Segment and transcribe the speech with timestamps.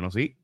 [0.00, 0.34] Bueno, sí,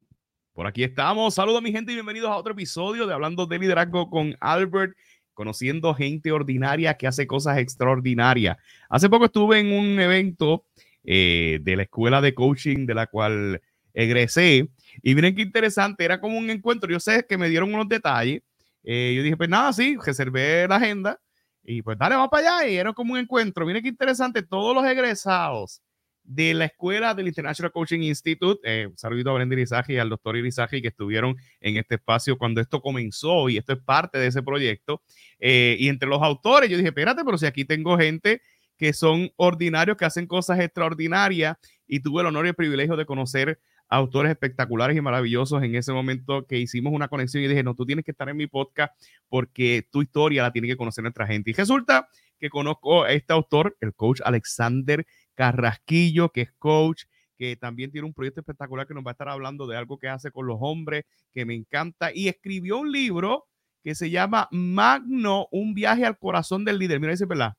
[0.53, 1.33] por aquí estamos.
[1.33, 4.95] Saludos mi gente y bienvenidos a otro episodio de Hablando de Liderazgo con Albert,
[5.33, 8.59] conociendo gente ordinaria que hace cosas extraordinarias.
[8.91, 10.67] Hace poco estuve en un evento
[11.05, 13.63] eh, de la escuela de coaching de la cual
[13.95, 14.69] egresé
[15.03, 16.93] y miren qué interesante, era como un encuentro.
[16.93, 18.43] Yo sé que me dieron unos detalles.
[18.85, 21.19] Eh, yo dije, pues nada, sí, reservé la agenda
[21.65, 22.69] y pues dale, vamos para allá.
[22.69, 23.65] Y era como un encuentro.
[23.65, 25.81] Miren qué interesante, todos los egresados
[26.27, 28.61] de la escuela del International Coaching Institute.
[28.65, 32.61] Eh, saludito a Brenda Irizaje y al doctor Irizaje que estuvieron en este espacio cuando
[32.61, 35.03] esto comenzó y esto es parte de ese proyecto.
[35.39, 38.41] Eh, y entre los autores, yo dije, espérate, pero si aquí tengo gente
[38.77, 43.07] que son ordinarios, que hacen cosas extraordinarias y tuve el honor y el privilegio de
[43.07, 43.59] conocer
[43.89, 47.87] autores espectaculares y maravillosos en ese momento que hicimos una conexión y dije, no, tú
[47.87, 48.93] tienes que estar en mi podcast
[49.29, 51.51] porque tu historia la tiene que conocer nuestra gente.
[51.51, 52.09] Y resulta
[52.39, 55.07] que conozco a este autor, el coach Alexander
[55.37, 57.05] Carrasquillo, que es coach,
[57.39, 60.09] que también tiene un proyecto espectacular que nos va a estar hablando de algo que
[60.09, 63.47] hace con los hombres, que me encanta, y escribió un libro
[63.85, 66.99] que se llama Magno, un viaje al corazón del líder.
[66.99, 67.55] Mira, dice, ¿verdad?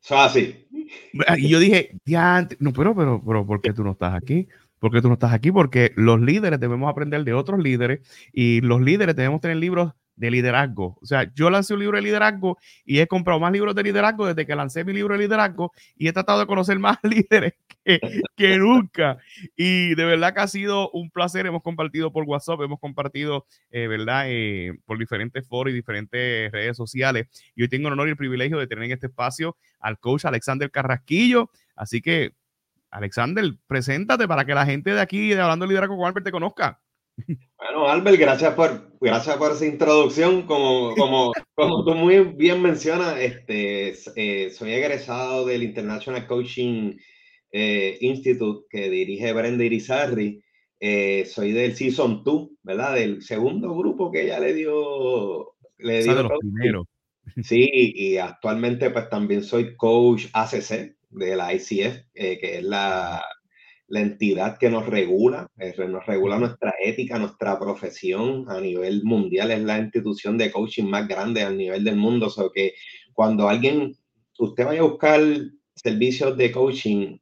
[0.00, 0.66] Fácil.
[1.36, 4.48] Y yo dije, ya, no, pero, pero, pero, ¿por qué tú no estás aquí?
[4.78, 5.52] ¿Por qué tú no estás aquí?
[5.52, 8.00] Porque los líderes debemos aprender de otros líderes
[8.32, 10.98] y los líderes debemos tener libros de liderazgo.
[11.00, 14.26] O sea, yo lancé un libro de liderazgo y he comprado más libros de liderazgo
[14.26, 17.54] desde que lancé mi libro de liderazgo y he tratado de conocer más líderes
[18.36, 19.18] que, nunca.
[19.56, 21.46] Y de verdad que ha sido un placer.
[21.46, 24.24] Hemos compartido por WhatsApp, hemos compartido, eh, ¿verdad?
[24.26, 27.28] Eh, por diferentes foros y diferentes redes sociales.
[27.54, 30.24] Y hoy tengo el honor y el privilegio de tener en este espacio al coach
[30.24, 31.50] Alexander Carrasquillo.
[31.76, 32.32] Así que,
[32.90, 36.32] Alexander, preséntate para que la gente de aquí, de Hablando de Liderazgo con Albert, te
[36.32, 36.80] conozca.
[37.58, 40.42] Bueno, Albert, gracias por, gracias por esa introducción.
[40.42, 46.96] Como, como, como tú muy bien mencionas, este, eh, soy egresado del International Coaching
[47.52, 50.42] eh, Institute que dirige Brenda Irizarry.
[50.78, 52.94] Eh, soy del Season 2, ¿verdad?
[52.94, 55.54] Del segundo grupo que ella le dio.
[55.78, 56.86] Le dio de los primeros.
[57.42, 63.22] Sí, y actualmente pues también soy coach ACC de la ICF, que es la,
[63.88, 69.50] la entidad que nos regula, eh, nos regula nuestra ética, nuestra profesión a nivel mundial,
[69.50, 72.26] es la institución de coaching más grande a nivel del mundo.
[72.26, 72.74] O sea que
[73.12, 73.96] cuando alguien,
[74.38, 75.20] usted vaya a buscar
[75.74, 77.18] servicios de coaching,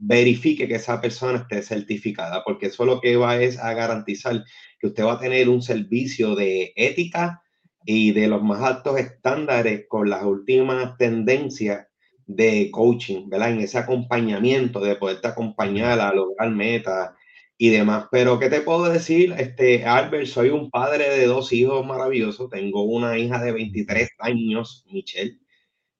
[0.00, 4.44] verifique que esa persona esté certificada, porque eso lo que va es a garantizar
[4.78, 7.42] que usted va a tener un servicio de ética
[7.84, 11.86] y de los más altos estándares con las últimas tendencias
[12.26, 13.52] de coaching, ¿verdad?
[13.52, 17.12] En ese acompañamiento, de poderte acompañar a lograr metas
[17.58, 18.06] y demás.
[18.10, 19.34] Pero, ¿qué te puedo decir?
[19.38, 22.50] Este, Albert, soy un padre de dos hijos maravillosos.
[22.50, 25.38] Tengo una hija de 23 años, Michelle,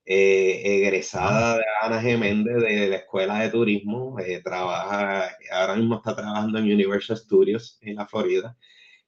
[0.05, 2.17] eh, egresada de Ana G.
[2.17, 4.19] Méndez de la Escuela de Turismo.
[4.19, 8.57] Eh, trabaja, ahora mismo está trabajando en Universal Studios en la Florida.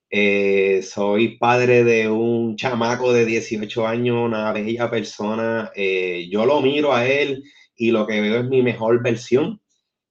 [0.09, 5.71] Eh, soy padre de un chamaco de 18 años, una bella persona.
[5.75, 7.43] Eh, yo lo miro a él
[7.75, 9.61] y lo que veo es mi mejor versión.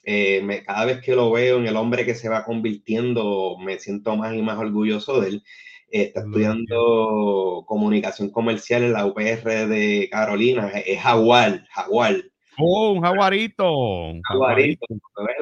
[0.02, 3.78] Eh, me, cada vez que lo veo en el hombre que se va convirtiendo, me
[3.78, 5.44] siento más y más orgulloso de él.
[5.90, 10.68] está estudiando comunicación comercial en la UPR de Carolina.
[10.68, 12.22] Es Jaguar, Jaguar.
[12.58, 13.70] Oh, un jaguarito.
[13.72, 14.86] Un jaguarito.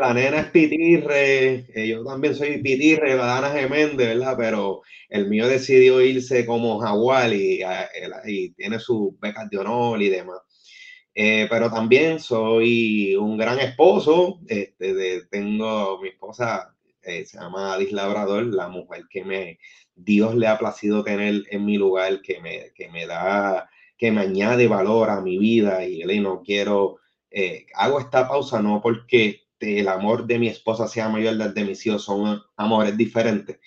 [0.01, 4.35] La nena es pitirre, eh, yo también soy pitirre, la Dana Geméndez, ¿verdad?
[4.37, 7.61] Pero el mío decidió irse como jaguar y,
[8.27, 10.39] y tiene sus becas de honor y demás.
[11.15, 14.41] Eh, pero también soy un gran esposo.
[14.49, 19.59] Este, tengo mi esposa, eh, se llama Adis Labrador, la mujer que me
[19.95, 24.23] Dios le ha placido tener en mi lugar, que me, que me da, que me
[24.23, 26.97] añade valor a mi vida y, y no quiero
[27.37, 31.65] eh, hago esta pausa no porque el amor de mi esposa sea mayor del de
[31.65, 33.59] mis hijos, son amores diferentes,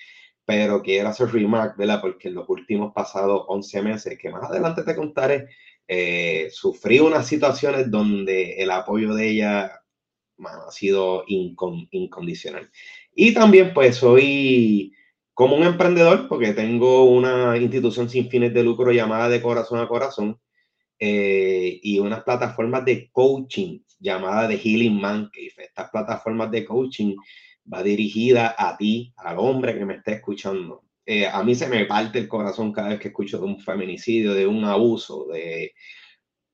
[0.46, 2.00] pero quiero hacer remark, ¿verdad?
[2.02, 5.50] Porque en los últimos pasados 11 meses, que más adelante te contaré,
[5.88, 9.82] eh, sufrí unas situaciones donde el apoyo de ella
[10.40, 12.70] ha sido incondicional.
[13.14, 14.94] Y también pues soy
[15.34, 19.88] como un emprendedor, porque tengo una institución sin fines de lucro llamada de corazón a
[19.88, 20.40] corazón,
[21.00, 25.66] eh, y unas plataformas de coaching llamada de Healing Man Cave.
[25.66, 27.16] Estas plataformas de coaching
[27.72, 30.84] va dirigida a ti, al hombre que me está escuchando.
[31.06, 34.34] Eh, a mí se me parte el corazón cada vez que escucho de un feminicidio,
[34.34, 35.74] de un abuso, de...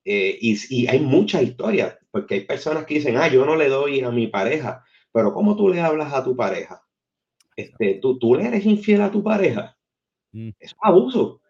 [0.06, 3.68] Eh, y, y, hay muchas historias, porque hay personas que dicen, ah, yo no le
[3.68, 6.84] doy a mi pareja, pero ¿cómo tú le hablas a tu pareja?
[7.56, 9.76] Este, ¿tú, tú le eres infiel a tu pareja.
[10.32, 10.50] Mm.
[10.58, 11.40] Es abuso.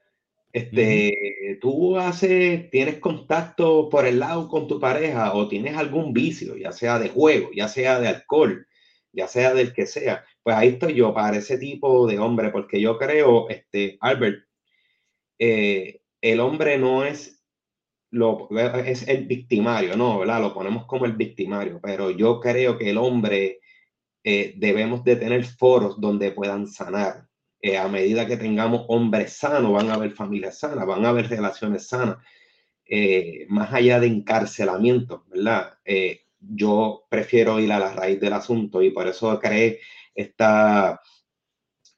[0.55, 6.57] Este, tú haces, tienes contacto por el lado con tu pareja o tienes algún vicio,
[6.57, 8.65] ya sea de juego, ya sea de alcohol,
[9.13, 12.81] ya sea del que sea, Pues ahí estoy yo para ese tipo de hombre, porque
[12.81, 14.45] yo creo, este, Albert,
[15.41, 17.43] eh, el hombre no es
[18.11, 18.49] lo,
[18.87, 20.41] es el victimario, no, ¿verdad?
[20.41, 23.61] Lo ponemos como el victimario, pero yo creo que el hombre
[24.25, 27.29] eh, debemos de tener foros donde puedan sanar.
[27.67, 31.31] Eh, a medida que tengamos hombres sanos, van a haber familias sanas, van a haber
[31.31, 32.19] relaciones sanas,
[32.85, 35.79] eh, más allá de encarcelamiento, ¿verdad?
[36.39, 39.81] yo prefiero ir a la raíz del asunto y por eso creé
[40.15, 41.01] esta,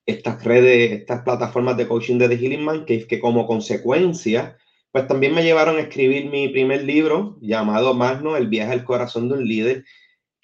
[0.06, 4.56] estas redes, estas plataformas de coaching de The Healing Man, que, que como consecuencia
[4.92, 9.28] pues también me llevaron a escribir mi primer libro llamado Magno, El viaje al corazón
[9.28, 9.84] de un líder,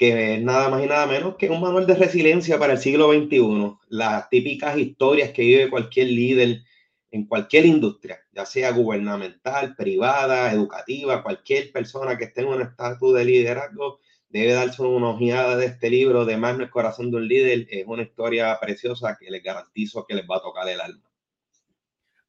[0.02, 3.12] que es nada más y nada menos que un manual de resiliencia para el siglo
[3.12, 3.78] XXI.
[3.88, 6.64] Las típicas historias que vive cualquier líder
[7.12, 13.14] en cualquier industria, ya sea gubernamental, privada, educativa, cualquier persona que esté en un estatus
[13.14, 17.28] de liderazgo debe darse una ojeada de este libro de Magno, el corazón de un
[17.28, 17.68] líder.
[17.70, 21.08] Es una historia preciosa que les garantizo que les va a tocar el alma.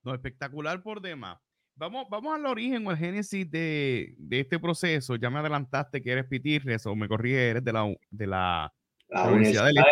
[0.03, 1.39] No, espectacular por demás.
[1.75, 5.15] Vamos, vamos al origen o al génesis de, de, este proceso.
[5.15, 8.71] Ya me adelantaste que eres Pitirres o me corrí, eres de la, de la,
[9.09, 9.91] Universidad, del Este.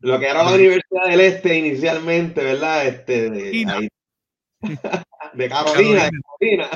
[0.00, 2.86] Lo que era la Universidad del Este inicialmente, ¿verdad?
[2.86, 3.90] Este, de,
[5.34, 6.68] de Carolina, Carolina.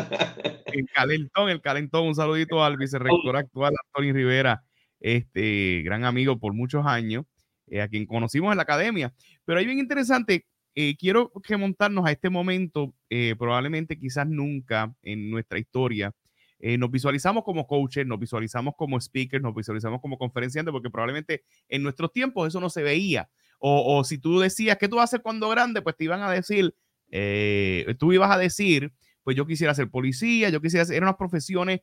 [0.67, 2.07] El calentón, el calentón.
[2.07, 4.63] Un saludito al vicerrector actual, Antonio Rivera,
[5.01, 7.25] este gran amigo por muchos años,
[7.67, 9.13] eh, a quien conocimos en la academia.
[9.45, 10.47] Pero ahí bien interesante,
[10.81, 16.15] eh, quiero remontarnos a este momento, eh, probablemente quizás nunca en nuestra historia.
[16.61, 21.43] Eh, nos visualizamos como coaches, nos visualizamos como speakers, nos visualizamos como conferenciantes, porque probablemente
[21.69, 23.29] en nuestros tiempos eso no se veía.
[23.59, 25.83] O, si tú decías, ¿qué tú hacer cuando grande?
[25.83, 26.73] Pues te iban a decir,
[27.99, 28.93] tú ibas a decir,
[29.29, 31.81] pues yo quisiera ser policía, yo quisiera ser, eran unas profesiones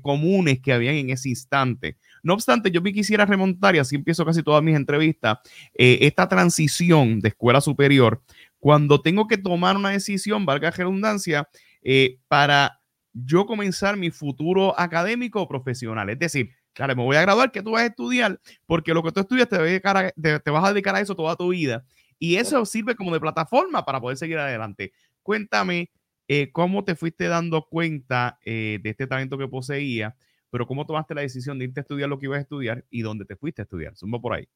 [0.00, 1.98] comunes que habían en ese instante.
[2.22, 5.38] No obstante, yo me quisiera remontar, y así empiezo casi todas mis entrevistas,
[5.74, 8.22] esta transición de escuela superior
[8.66, 11.48] cuando tengo que tomar una decisión, valga redundancia,
[11.82, 12.80] eh, para
[13.12, 16.10] yo comenzar mi futuro académico o profesional.
[16.10, 18.40] Es decir, claro, me voy a graduar, que tú vas a estudiar?
[18.66, 19.80] Porque lo que tú estudias te,
[20.40, 21.84] te, vas a dedicar a eso toda tu vida.
[22.18, 24.92] Y eso sirve como de plataforma para poder seguir adelante.
[25.22, 25.90] Cuéntame
[26.28, 30.16] eh, cómo te fuiste dando cuenta eh, de este talento que poseía,
[30.50, 33.02] pero cómo tomaste la decisión de irte a estudiar lo que ibas a estudiar y
[33.02, 33.96] dónde te fuiste a estudiar.
[33.96, 34.48] Zumba por ahí.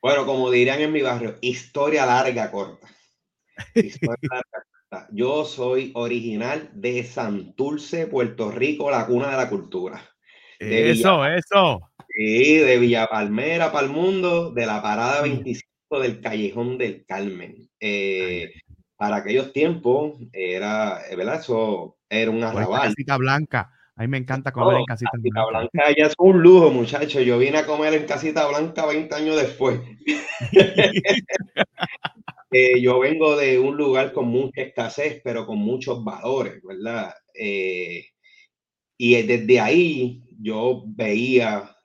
[0.00, 2.88] Bueno, como dirían en mi barrio, historia larga, corta.
[5.10, 10.00] Yo soy original de Santurce, Puerto Rico, la cuna de la cultura.
[10.58, 11.90] eso, eso.
[12.16, 17.68] Sí, de Villa Palmera para el mundo, de la parada 25 del Callejón del Carmen.
[17.80, 18.52] Eh,
[18.96, 21.40] para aquellos tiempos era, ¿verdad?
[21.40, 22.88] Eso era un arrabal.
[22.88, 23.70] Casita blanca.
[23.96, 25.70] A mí me encanta comer en casita, casita blanca.
[25.96, 27.24] ya es un lujo, muchachos.
[27.24, 29.80] Yo vine a comer en casita blanca 20 años después.
[32.80, 37.14] yo vengo de un lugar con mucha escasez, pero con muchos valores, ¿verdad?
[37.34, 38.06] Eh,
[38.96, 41.76] y desde ahí yo veía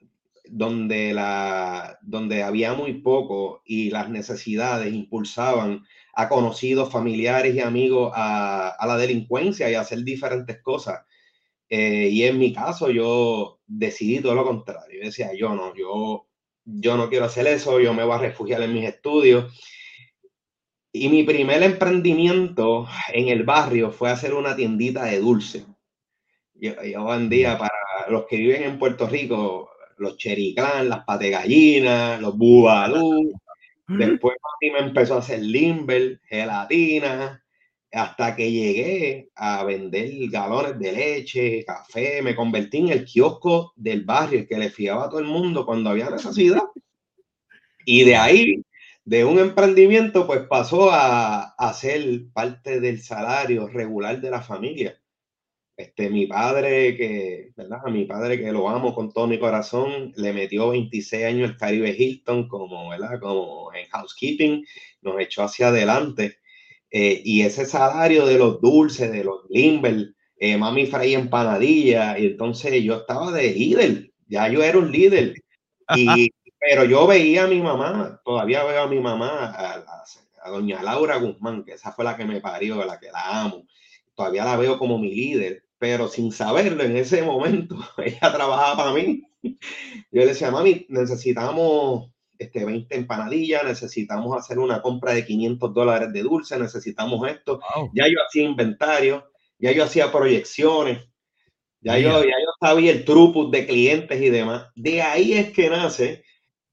[0.48, 5.84] donde, la, donde había muy poco y las necesidades impulsaban
[6.22, 11.04] a conocidos, familiares y amigos a, la delincuencia y a hacer diferentes cosas.
[11.68, 15.00] Eh, y en mi caso yo decidí todo lo contrario.
[15.00, 16.26] Yo decía, yo no, yo,
[16.64, 19.52] yo no quiero hacer eso, yo me voy a refugiar en mis estudios
[20.92, 25.64] y mi primer emprendimiento en el barrio fue hacer una tiendita de dulce.
[26.54, 26.74] Yo,
[27.04, 27.72] vendía para
[28.08, 33.32] los que viven en Puerto Rico, los chericlán, las pategallinas, los bubalú.
[33.98, 37.42] Después me empezó a hacer limber, gelatina,
[37.92, 42.22] hasta que llegué a vender galones de leche, café.
[42.22, 45.90] Me convertí en el kiosco del barrio, que le fiaba a todo el mundo cuando
[45.90, 46.62] había necesidad.
[47.84, 48.62] Y de ahí
[49.04, 55.00] de un emprendimiento, pues pasó a, a, ser parte del salario regular de la familia.
[55.80, 57.80] Este, mi padre, que, ¿verdad?
[57.84, 61.56] A mi padre que lo amo con todo mi corazón, le metió 26 años el
[61.56, 63.18] Caribe Hilton como, ¿verdad?
[63.18, 64.66] Como en housekeeping,
[65.00, 66.38] nos echó hacia adelante.
[66.90, 72.26] Eh, y ese salario de los dulces, de los limber, eh, mami fray empanadilla, y
[72.26, 75.34] entonces yo estaba de líder, ya yo era un líder.
[75.96, 79.50] Y pero yo veía a mi mamá, todavía veo a mi mamá,
[80.44, 83.64] a, doña Laura Guzmán, que esa fue la que me parió, la que la amo.
[84.14, 88.92] Todavía la veo como mi líder, pero sin saberlo en ese momento, ella trabajaba para
[88.92, 89.22] mí.
[89.42, 96.12] Yo le decía, mami, necesitamos este, 20 empanadillas, necesitamos hacer una compra de 500 dólares
[96.12, 97.60] de dulce, necesitamos esto.
[97.94, 101.08] Ya yo hacía inventario, ya yo hacía proyecciones,
[101.80, 104.66] ya yo, ya yo sabía el trupus de clientes y demás.
[104.74, 106.24] De ahí es que nace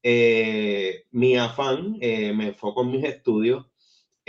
[0.02, 3.64] eh, mi afán, eh, me enfoco en mis estudios.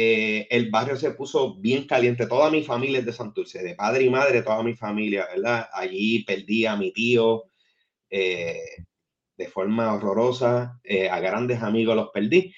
[0.01, 2.25] Eh, el barrio se puso bien caliente.
[2.25, 5.67] Toda mi familia es de Santurce, de padre y madre, toda mi familia, ¿verdad?
[5.73, 7.43] Allí perdí a mi tío
[8.09, 10.79] de forma horrorosa,
[11.11, 12.53] a grandes amigos los perdí.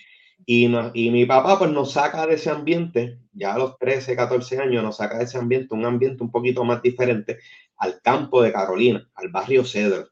[0.45, 4.59] Y, y mi papá pues nos saca de ese ambiente, ya a los 13, 14
[4.59, 7.39] años, nos saca de ese ambiente, un ambiente un poquito más diferente,
[7.77, 10.09] al campo de Carolina, al barrio Cedro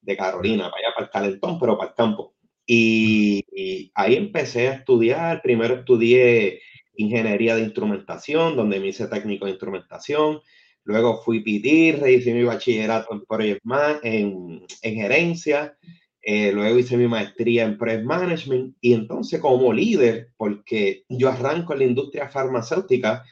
[0.00, 2.33] de Carolina, vaya para el calentón, pero para el campo.
[2.66, 5.42] Y, ahí empecé a estudiar.
[5.42, 6.60] Primero estudié
[6.96, 10.40] ingeniería de instrumentación, donde me hice técnico de instrumentación.
[10.84, 13.62] Luego fui pitir, hice mi bachillerato en Project
[14.02, 15.76] en, en gerencia.
[16.22, 18.76] Eh, luego hice mi maestría en Project Management.
[18.80, 23.24] Y entonces como líder, porque yo arranco en la industria farmacéutica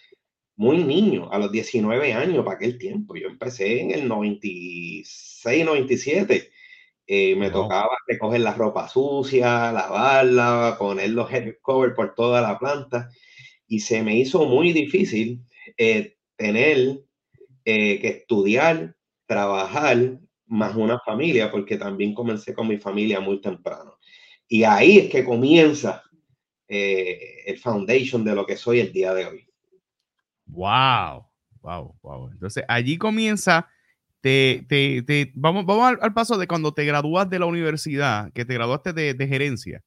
[0.57, 3.17] muy niño, a los 19 años para aquel tiempo.
[3.17, 6.52] Yo empecé en el 96, 97
[7.15, 12.59] eh, me tocaba recoger la ropa sucia, lavarla, poner los head cover por toda la
[12.59, 13.11] planta.
[13.67, 15.45] Y se me hizo muy difícil
[15.77, 17.03] eh, tener
[17.67, 23.99] eh, que estudiar, trabajar, más una familia, porque también comencé con mi familia muy temprano.
[24.49, 26.03] Y ahí es que comienza
[26.67, 29.47] el foundation de lo que soy el día de hoy.
[30.47, 31.27] Wow,
[31.61, 32.31] wow, wow.
[32.31, 33.69] Entonces allí comienza
[34.23, 38.55] te, te, vamos, vamos al, paso de cuando te gradúas de la universidad, que te
[38.55, 39.83] graduaste de, gerencia.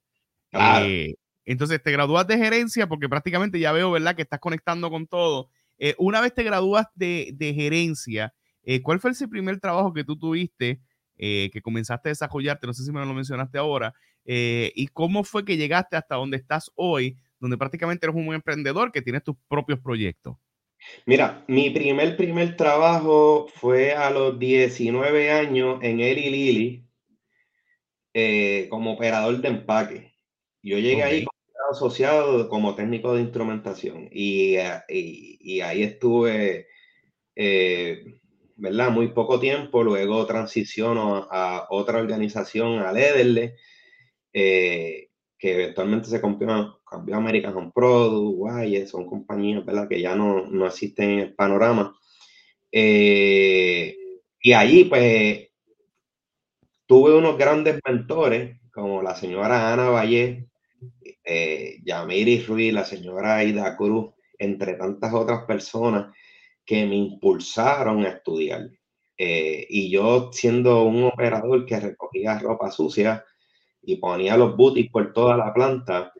[0.52, 1.16] Eh,
[1.46, 4.14] entonces te gradúas de gerencia porque prácticamente ya veo, ¿verdad?
[4.14, 5.50] Que estás conectando con todo.
[5.78, 10.18] Eh, una vez te gradúas de, gerencia, eh, ¿cuál fue ese primer trabajo que tú
[10.18, 10.82] tuviste,
[11.18, 12.68] que comenzaste a desarrollarte?
[12.68, 13.94] No sé si me lo mencionaste ahora.
[14.26, 18.92] ¿Y cómo fue que llegaste hasta donde estás hoy, donde prácticamente eres un buen emprendedor
[18.92, 20.36] que tienes tus propios proyectos?
[21.06, 26.86] Mira, mi primer, primer trabajo fue a los 19 años en Eli Lilly
[28.14, 30.14] eh, como operador de empaque.
[30.64, 36.68] Yo llegué ahí como asociado como técnico de instrumentación y, eh, ahí estuve,
[37.36, 38.04] eh,
[38.56, 38.90] ¿verdad?
[38.90, 43.58] Muy poco tiempo, luego transiciono a, otra organización, a Lederle,
[45.46, 49.88] que eventualmente se cambió, cambió American Home Product, Guay, son compañías ¿verdad?
[49.88, 51.96] que ya no, no existen en el panorama.
[52.72, 53.96] Eh,
[54.42, 55.50] y allí, pues,
[56.88, 60.48] tuve unos grandes mentores, como la señora Ana Valle,
[61.24, 66.12] eh, Yamiri Ruiz, la señora Aida Cruz, entre tantas otras personas
[66.66, 68.72] que me impulsaron a estudiar.
[69.16, 73.24] Eh, y yo, siendo un operador que recogía ropa sucia,
[73.86, 76.14] y ponía los booties por toda la planta,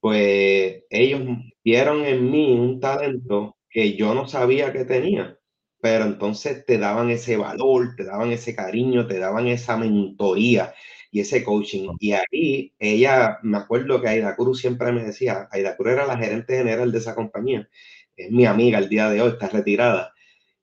[0.00, 1.22] pues ellos
[1.64, 5.38] vieron en mí un talento que yo no sabía que tenía,
[5.80, 10.74] pero entonces te daban ese valor, te daban ese cariño, te daban esa mentoría
[11.10, 11.90] y ese coaching.
[12.00, 16.18] Y ahí ella, me acuerdo que Aida Cruz siempre me decía, Aida Cruz era la
[16.18, 17.68] gerente general de esa compañía,
[18.16, 20.12] es mi amiga el día de hoy, está retirada,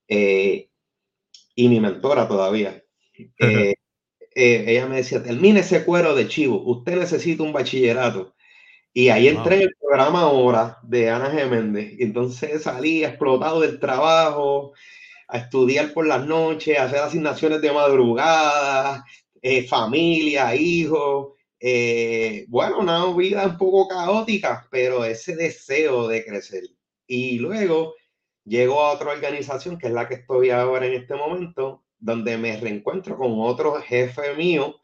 [0.07, 0.69] eh,
[1.55, 2.83] y mi mentora todavía.
[4.39, 8.33] eh, ella me decía, termine ese cuero de chivo, usted necesita un bachillerato.
[8.93, 11.93] Y ahí entré en el programa ahora de Ana Geméndez.
[11.99, 14.73] Y entonces salí explotado del trabajo,
[15.27, 19.05] a estudiar por las noches, a hacer asignaciones de madrugada,
[19.41, 21.33] eh, familia, hijos.
[21.59, 26.63] Eh, bueno, una vida un poco caótica, pero ese deseo de crecer.
[27.07, 27.95] Y luego
[28.45, 32.57] llego a otra organización, que es la que estoy ahora en este momento, donde me
[32.57, 34.79] reencuentro con otro jefe mío,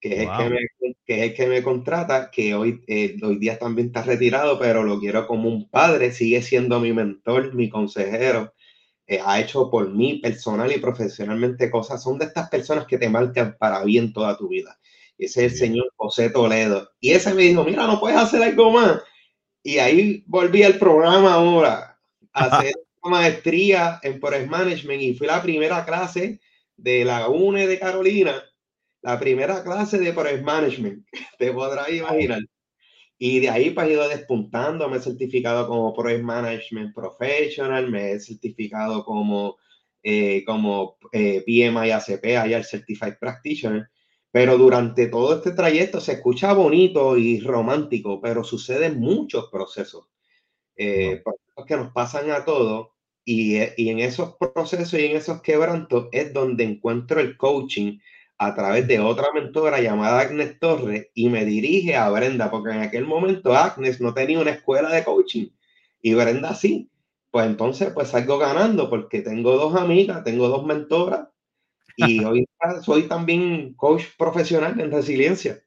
[0.00, 3.58] que es, el, que me, que es que me contrata, que hoy, eh, hoy día
[3.58, 8.52] también está retirado, pero lo quiero como un padre, sigue siendo mi mentor, mi consejero.
[9.06, 12.02] Eh, ha hecho por mí personal y profesionalmente cosas.
[12.02, 14.78] Son de estas personas que te marcan para bien toda tu vida.
[15.18, 16.90] Ese es el señor José Toledo.
[17.00, 19.02] Y ese me dijo, mira, no puedes hacer algo más.
[19.62, 21.98] Y ahí volví al programa ahora,
[22.32, 22.74] a hacer
[23.04, 26.40] maestría en Forest Management y fui la primera clase
[26.76, 28.42] de la UNE de Carolina,
[29.02, 31.06] la primera clase de Forest Management,
[31.38, 32.40] te podrás imaginar.
[33.18, 38.12] Y de ahí pues he ido despuntando, me he certificado como Project Management Professional, me
[38.12, 39.56] he certificado como,
[40.02, 43.88] eh, como eh, PMI ACP, allá el Certified Practitioner.
[44.32, 50.08] Pero durante todo este trayecto se escucha bonito y romántico, pero suceden muchos procesos
[50.76, 51.22] eh,
[51.68, 52.88] que nos pasan a todos
[53.24, 57.98] y, y, en esos procesos y en esos quebrantos es donde encuentro el coaching
[58.38, 62.82] a través de otra mentora llamada Agnes Torres y me dirige a Brenda, porque en
[62.82, 65.48] aquel momento Agnes no tenía una escuela de coaching
[66.02, 66.90] y Brenda sí.
[67.30, 71.28] Pues entonces pues salgo ganando porque tengo dos amigas, tengo dos mentoras
[71.96, 72.46] y hoy
[72.82, 75.60] soy también coach profesional en resiliencia.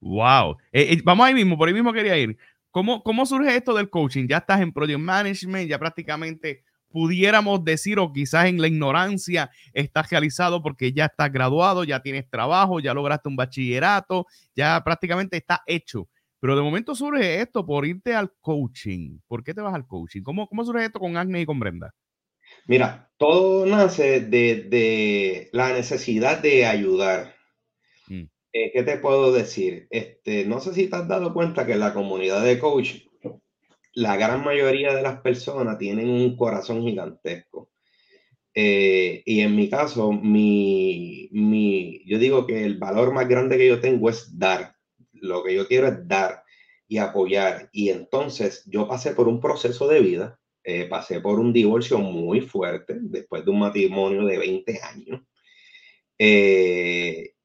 [0.00, 0.56] Wow.
[0.72, 2.36] Eh, eh, vamos ahí mismo, por ahí mismo quería ir.
[2.76, 4.26] ¿Cómo, ¿Cómo surge esto del coaching?
[4.28, 10.10] Ya estás en Project Management, ya prácticamente pudiéramos decir, o quizás en la ignorancia, estás
[10.10, 15.62] realizado porque ya estás graduado, ya tienes trabajo, ya lograste un bachillerato, ya prácticamente está
[15.66, 16.10] hecho.
[16.38, 19.20] Pero de momento surge esto por irte al coaching.
[19.26, 20.20] ¿Por qué te vas al coaching?
[20.20, 21.94] ¿Cómo, cómo surge esto con Agnes y con Brenda?
[22.66, 27.35] Mira, todo nace de, la necesidad de ayudar.
[28.58, 29.86] Eh, ¿Qué te puedo decir?
[29.90, 33.00] Este, no sé si te has dado cuenta que en la comunidad de coaching,
[33.92, 37.70] la gran mayoría de las personas tienen un corazón gigantesco.
[38.54, 43.68] Eh, y en mi caso, mi, mi, yo digo que el valor más grande que
[43.68, 44.74] yo tengo es dar.
[45.12, 46.42] Lo que yo quiero es dar
[46.88, 47.68] y apoyar.
[47.72, 52.40] Y entonces yo pasé por un proceso de vida eh, pasé por un divorcio muy
[52.40, 55.20] fuerte después de un matrimonio de 20 años,
[56.18, 57.35] eh,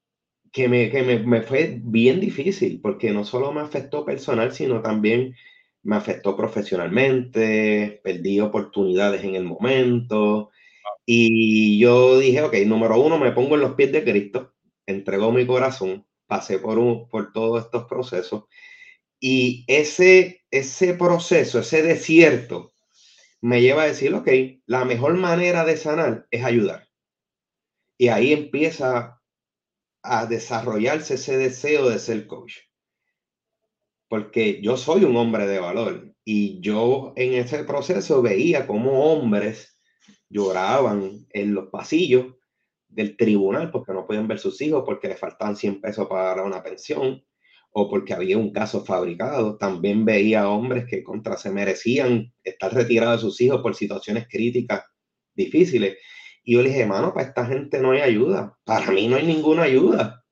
[0.52, 4.82] que, me, que me, me, fue bien difícil porque no solo me afectó personal, sino
[4.82, 5.34] también
[5.82, 10.50] me afectó profesionalmente, perdí oportunidades en el momento.
[11.06, 14.54] Y yo dije, ok, número uno, me pongo en los pies de Cristo,
[14.86, 18.44] entregó mi corazón, pasé por, un, por todos estos procesos.
[19.20, 22.72] Y ese, ese proceso, ese desierto,
[23.40, 24.28] me lleva a decir, ok,
[24.66, 26.88] la mejor manera de sanar es ayudar.
[27.98, 29.21] Y ahí empieza
[30.02, 32.54] a desarrollarse ese deseo de ser coach.
[34.08, 39.78] Porque yo soy un hombre de valor y yo en ese proceso veía como hombres
[40.28, 42.34] lloraban en los pasillos
[42.88, 46.62] del tribunal porque no podían ver sus hijos, porque le faltaban 100 pesos para una
[46.62, 47.24] pensión,
[47.70, 49.56] o porque había un caso fabricado.
[49.56, 54.84] También veía hombres que contra se merecían estar retirados de sus hijos por situaciones críticas
[55.34, 55.96] difíciles.
[56.42, 58.58] Y yo le dije, hermano, para esta gente no hay ayuda.
[58.64, 60.24] Para mí no hay ninguna ayuda.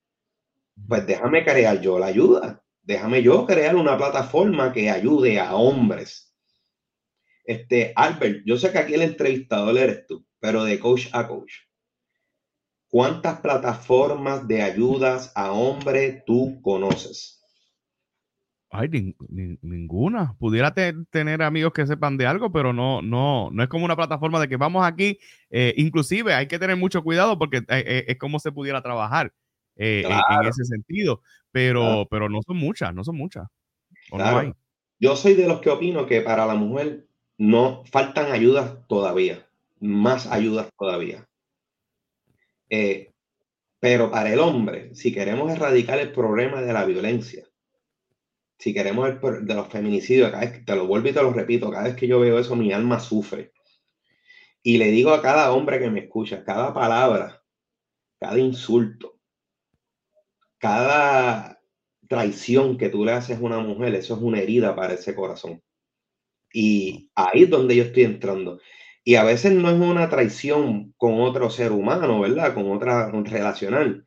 [0.88, 2.64] Pues déjame crear yo la ayuda.
[2.82, 6.34] Déjame yo crear una plataforma que ayude a hombres.
[7.44, 11.52] Este, Albert, yo sé que aquí el entrevistador eres tú, pero de coach a coach.
[12.88, 17.39] ¿Cuántas plataformas de ayudas a hombre tú conoces?
[18.70, 19.14] Ay,
[19.62, 20.36] ninguna.
[20.38, 24.40] Pudiera tener amigos que sepan de algo, pero no, no, no es como una plataforma
[24.40, 25.18] de que vamos aquí.
[25.50, 29.32] Eh, inclusive hay que tener mucho cuidado porque eh, eh, es como se pudiera trabajar
[29.76, 30.06] en,
[30.46, 31.22] ese sentido.
[31.50, 33.48] Pero, pero no son muchas, no son muchas.
[35.00, 37.06] Yo soy de los que opino que para la mujer
[37.38, 39.46] no faltan ayudas todavía,
[39.80, 41.26] más ayudas todavía.
[42.68, 43.10] Eh,
[43.80, 47.44] pero para el hombre, si queremos erradicar el problema de la violencia,
[48.60, 51.70] si queremos el, de los feminicidios, cada vez te lo vuelvo y te lo repito,
[51.70, 53.52] cada vez que yo veo eso, mi alma sufre.
[54.62, 57.42] Y le digo a cada hombre que me escucha, cada palabra,
[58.20, 59.18] cada insulto,
[60.58, 61.58] cada
[62.06, 65.62] traición que tú le haces a una mujer, eso es una herida para ese corazón.
[66.52, 68.60] Y ahí es donde yo estoy entrando.
[69.04, 72.52] Y a veces no es una traición con otro ser humano, ¿verdad?
[72.52, 74.06] Con otra relacional.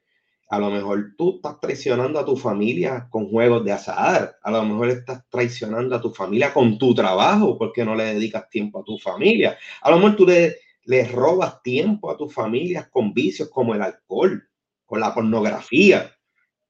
[0.53, 4.37] A lo mejor tú estás traicionando a tu familia con juegos de azar.
[4.43, 8.47] A lo mejor estás traicionando a tu familia con tu trabajo porque no le dedicas
[8.51, 9.57] tiempo a tu familia.
[9.81, 13.81] A lo mejor tú le, le robas tiempo a tu familia con vicios como el
[13.81, 14.47] alcohol,
[14.85, 16.15] con la pornografía.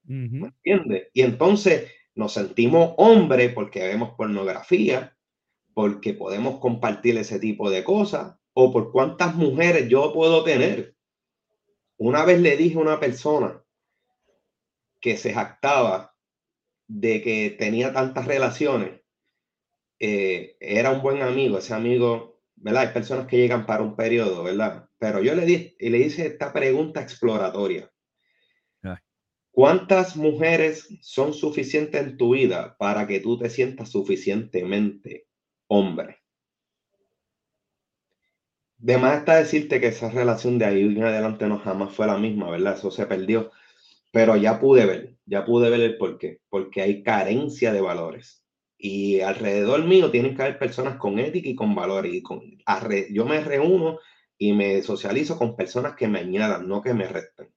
[0.04, 1.08] ¿Me entiendes?
[1.12, 5.14] Y entonces nos sentimos hombres porque vemos pornografía
[5.74, 10.96] porque podemos compartir ese tipo de cosas o por cuántas mujeres yo puedo tener.
[11.98, 13.60] Una vez le dije a una persona
[15.04, 16.16] que se jactaba
[16.88, 19.02] de que tenía tantas relaciones,
[19.98, 22.84] eh, era un buen amigo, ese amigo, ¿verdad?
[22.84, 24.88] Hay personas que llegan para un periodo, ¿verdad?
[24.96, 27.90] Pero yo le, di, y le hice esta pregunta exploratoria.
[29.50, 35.26] ¿Cuántas mujeres son suficientes en tu vida para que tú te sientas suficientemente
[35.66, 36.22] hombre.
[38.78, 42.16] De más está decirte que esa relación de ahí en adelante no jamás fue la
[42.16, 42.78] misma, ¿verdad?
[42.78, 43.52] Eso se perdió.
[44.14, 46.40] Pero ya pude ver, ya pude ver el por qué.
[46.48, 48.44] Porque hay carencia de valores.
[48.78, 52.14] Y alrededor mío tienen que haber personas con ética y con valores.
[52.14, 52.40] Y con,
[53.10, 53.98] yo me reúno
[54.38, 57.48] y me socializo con personas que me añadan, no que me resten.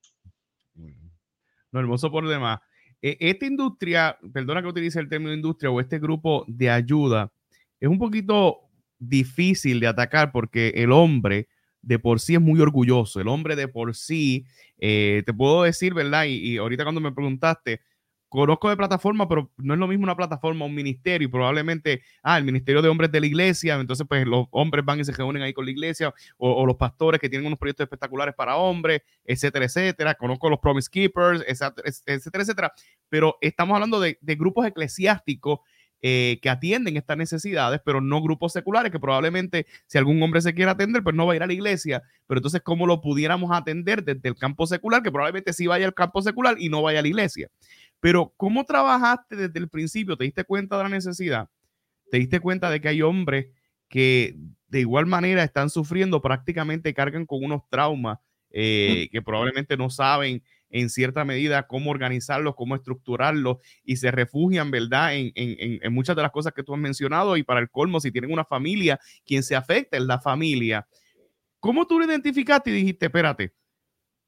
[1.72, 2.60] No, hermoso por demás.
[3.04, 7.32] E, esta industria, perdona que utilice el término industria o este grupo de ayuda,
[7.80, 8.62] es un poquito
[8.98, 11.50] difícil de atacar porque el hombre
[11.82, 13.20] de por sí es muy orgulloso.
[13.20, 14.46] El hombre de por sí,
[14.78, 16.26] eh, te puedo decir, ¿verdad?
[16.28, 17.82] Y, ahorita cuando me preguntaste,
[18.30, 22.38] conozco de plataforma, pero no es lo mismo una plataforma, un ministerio, y probablemente, ah,
[22.38, 25.44] el ministerio de hombres de la iglesia, entonces pues los hombres van y se reúnen
[25.44, 29.66] ahí con la iglesia, o, los pastores que tienen unos proyectos espectaculares para hombres, etcétera,
[29.66, 30.16] etcétera.
[30.16, 32.74] Conozco los Promise Keepers, etcétera, etcétera, etcétera.
[33.10, 35.60] Pero estamos hablando de, de grupos eclesiásticos
[36.02, 40.54] eh, que atienden estas necesidades, pero no grupos seculares, que probablemente si algún hombre se
[40.54, 43.52] quiere atender, pues no va a ir a la iglesia, pero entonces, ¿cómo lo pudiéramos
[43.52, 45.02] atender desde el campo secular?
[45.02, 47.50] Que probablemente sí vaya al campo secular y no vaya a la iglesia.
[48.00, 50.16] Pero, ¿cómo trabajaste desde el principio?
[50.18, 51.50] ¿Te diste cuenta de la necesidad?
[52.12, 53.48] ¿Te diste cuenta de que hay hombres
[53.90, 58.20] que de igual manera están sufriendo, prácticamente cargan con unos traumas
[58.52, 64.71] eh, que probablemente no saben en cierta medida cómo organizarlos, cómo estructurarlos y se refugian,
[64.71, 65.15] ¿verdad?
[65.15, 67.99] En, en, en, muchas de las cosas que tú has mencionado y para el colmo,
[67.99, 70.88] si tienen una familia, quien se afecta es la familia.
[71.60, 73.53] ¿Cómo tú lo identificaste y dijiste, espérate,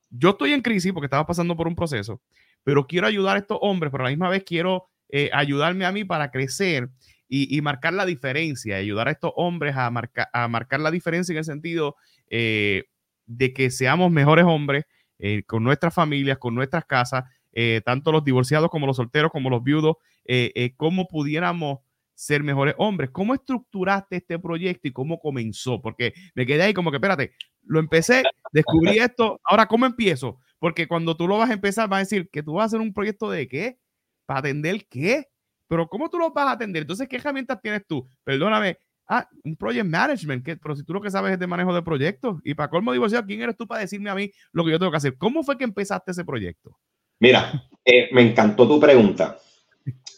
[0.09, 2.21] yo estoy en crisis porque estaba pasando por un proceso,
[2.63, 5.91] pero quiero ayudar a estos hombres, pero a la misma vez quiero eh, ayudarme a
[5.91, 6.89] mí para crecer
[7.27, 11.33] y, y, marcar la diferencia, ayudar a estos hombres a, marcar a marcar la diferencia
[11.33, 11.95] en el sentido
[12.29, 12.85] eh,
[13.27, 14.85] de que seamos mejores hombres,
[15.19, 19.49] eh, con nuestras familias, con nuestras casas, eh, tanto los divorciados como los solteros, como
[19.49, 21.79] los viudos, eh, cómo pudiéramos
[22.15, 23.09] ser mejores hombres.
[23.11, 25.81] ¿Cómo estructuraste este proyecto y cómo comenzó?
[25.81, 27.31] Porque me quedé ahí como que, espérate,
[27.63, 30.39] lo empecé, descubrí esto, ahora ¿cómo empiezo?
[30.59, 32.81] Porque cuando tú lo vas a empezar, vas a decir que tú vas a hacer
[32.81, 33.79] un proyecto de qué,
[34.25, 35.27] para atender qué,
[35.67, 36.81] pero ¿cómo tú lo vas a atender?
[36.81, 38.07] Entonces, ¿qué herramientas tienes tú?
[38.23, 38.77] Perdóname,
[39.11, 41.81] Ah, un project management, que, pero si tú lo que sabes es de manejo de
[41.81, 42.37] proyectos.
[42.43, 44.91] Y para colmo divorciado, ¿quién eres tú para decirme a mí lo que yo tengo
[44.91, 45.17] que hacer?
[45.17, 46.77] ¿Cómo fue que empezaste ese proyecto?
[47.19, 49.39] Mira, eh, me encantó tu pregunta.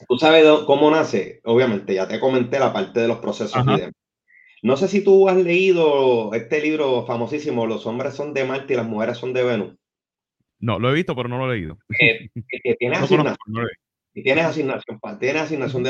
[0.09, 1.39] ¿Tú sabes cómo nace?
[1.45, 3.63] Obviamente, ya te comenté la parte de los procesos.
[4.61, 8.77] No sé si tú has leído este libro famosísimo, Los hombres son de Marte y
[8.77, 9.75] las mujeres son de Venus.
[10.59, 11.77] No, lo he visto, pero no lo he leído.
[11.97, 12.29] Eh,
[12.61, 13.37] que tienes asignación,
[14.13, 15.83] tienes asignación, tienes asignación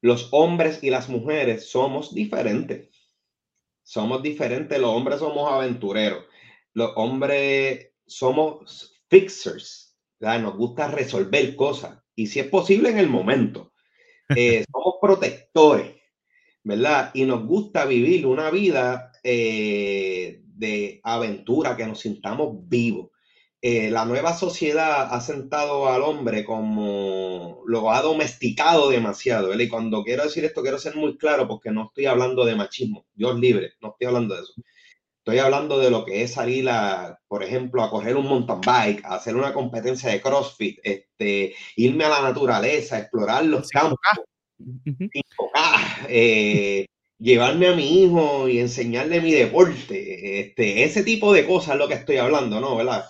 [0.00, 2.90] los hombres y las mujeres somos diferentes.
[3.82, 4.78] Somos diferentes.
[4.78, 6.24] Los hombres somos aventureros.
[6.74, 9.96] Los hombres somos fixers.
[10.20, 11.98] Nos gusta resolver cosas.
[12.14, 13.72] Y si es posible en el momento.
[14.36, 15.94] Eh, somos protectores.
[16.64, 17.12] ¿Verdad?
[17.14, 23.10] Y nos gusta vivir una vida eh, de aventura, que nos sintamos vivos.
[23.68, 29.60] Eh, la nueva sociedad ha sentado al hombre como lo ha domesticado demasiado.
[29.60, 33.06] Y cuando quiero decir esto, quiero ser muy claro porque no estoy hablando de machismo,
[33.12, 34.52] Dios libre, no estoy hablando de eso.
[35.18, 39.04] Estoy hablando de lo que es salir a, por ejemplo, a correr un mountain bike,
[39.04, 43.98] a hacer una competencia de CrossFit, este, irme a la naturaleza, explorar los campos,
[46.08, 46.86] eh,
[47.18, 50.38] llevarme a mi hijo y enseñarle mi deporte.
[50.40, 52.76] Este, ese tipo de cosas es lo que estoy hablando, ¿no?
[52.76, 53.06] ¿Verdad?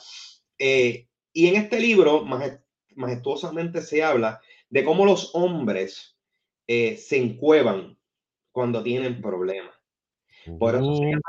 [0.58, 2.24] Eh, y en este libro,
[2.94, 4.40] majestuosamente se habla
[4.70, 6.16] de cómo los hombres
[6.66, 7.98] eh, se encuevan
[8.52, 9.74] cuando tienen problemas.
[10.58, 11.10] Por eso, se oh.
[11.10, 11.22] llama,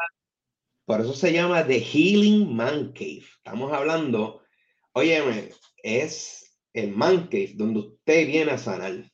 [0.86, 3.26] por eso se llama The Healing Man Cave.
[3.38, 4.44] Estamos hablando,
[4.94, 5.52] oye,
[5.84, 9.12] es el Man Cave donde usted viene a sanar.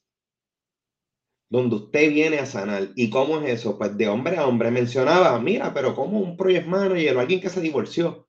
[1.50, 2.90] Donde usted viene a sanar.
[2.96, 3.78] ¿Y cómo es eso?
[3.78, 7.50] Pues de hombre a hombre mencionaba, mira, pero como un project manager o alguien que
[7.50, 8.28] se divorció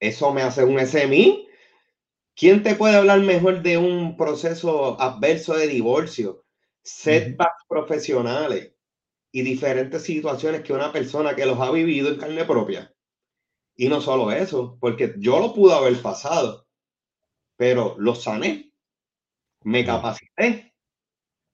[0.00, 1.48] eso me hace un SMI.
[2.34, 6.44] ¿Quién te puede hablar mejor de un proceso adverso de divorcio,
[6.82, 8.74] setbacks profesionales
[9.32, 12.94] y diferentes situaciones que una persona que los ha vivido en carne propia?
[13.76, 16.68] Y no solo eso, porque yo lo pude haber pasado,
[17.56, 18.72] pero lo sané,
[19.62, 20.74] me capacité,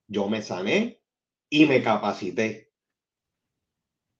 [0.07, 1.01] yo me sané
[1.49, 2.71] y me capacité.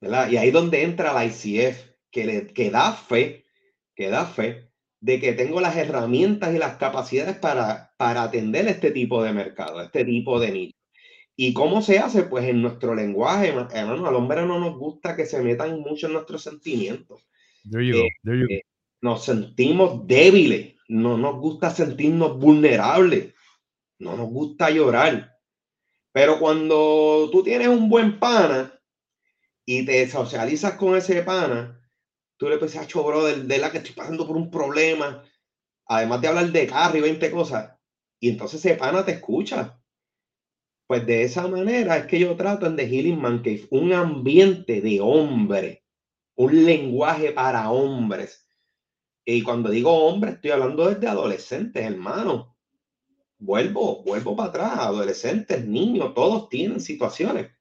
[0.02, 0.30] ¿verdad?
[0.30, 3.45] Y ahí es donde entra la ICF, que, le, que da fe
[3.96, 4.70] que da fe
[5.06, 9.82] de que tengo las herramientas y las capacidades para, para atender este tipo de mercado,
[9.82, 10.78] este tipo de nicho.
[11.36, 12.24] ¿Y cómo se hace?
[12.24, 16.14] Pues en nuestro lenguaje, hermano, al hombre no nos gusta que se metan mucho en
[16.14, 17.22] nuestros sentimientos.
[17.72, 18.62] Eh, eh,
[19.02, 23.34] nos sentimos débiles, no nos gusta sentirnos vulnerables,
[24.00, 25.38] no nos gusta llorar.
[26.14, 28.74] Pero cuando tú tienes un buen pana
[29.66, 31.85] y te socializas con ese pana,
[32.38, 35.24] tú le puedes decir, brother, de la que estoy pasando por un problema,
[35.88, 37.76] además de hablar de carro y 20 cosas,
[38.20, 39.80] y entonces ese pana te escucha.
[40.88, 44.82] Pues de esa manera es que yo trato en The Healing Man Cave un ambiente
[44.82, 45.84] de hombre,
[46.36, 48.48] un lenguaje para hombres.
[49.26, 52.56] Y cuando digo hombre, estoy hablando desde adolescentes, hermano.
[53.40, 57.55] Vuelvo, vuelvo para atrás, adolescentes, niños, todos tienen situaciones.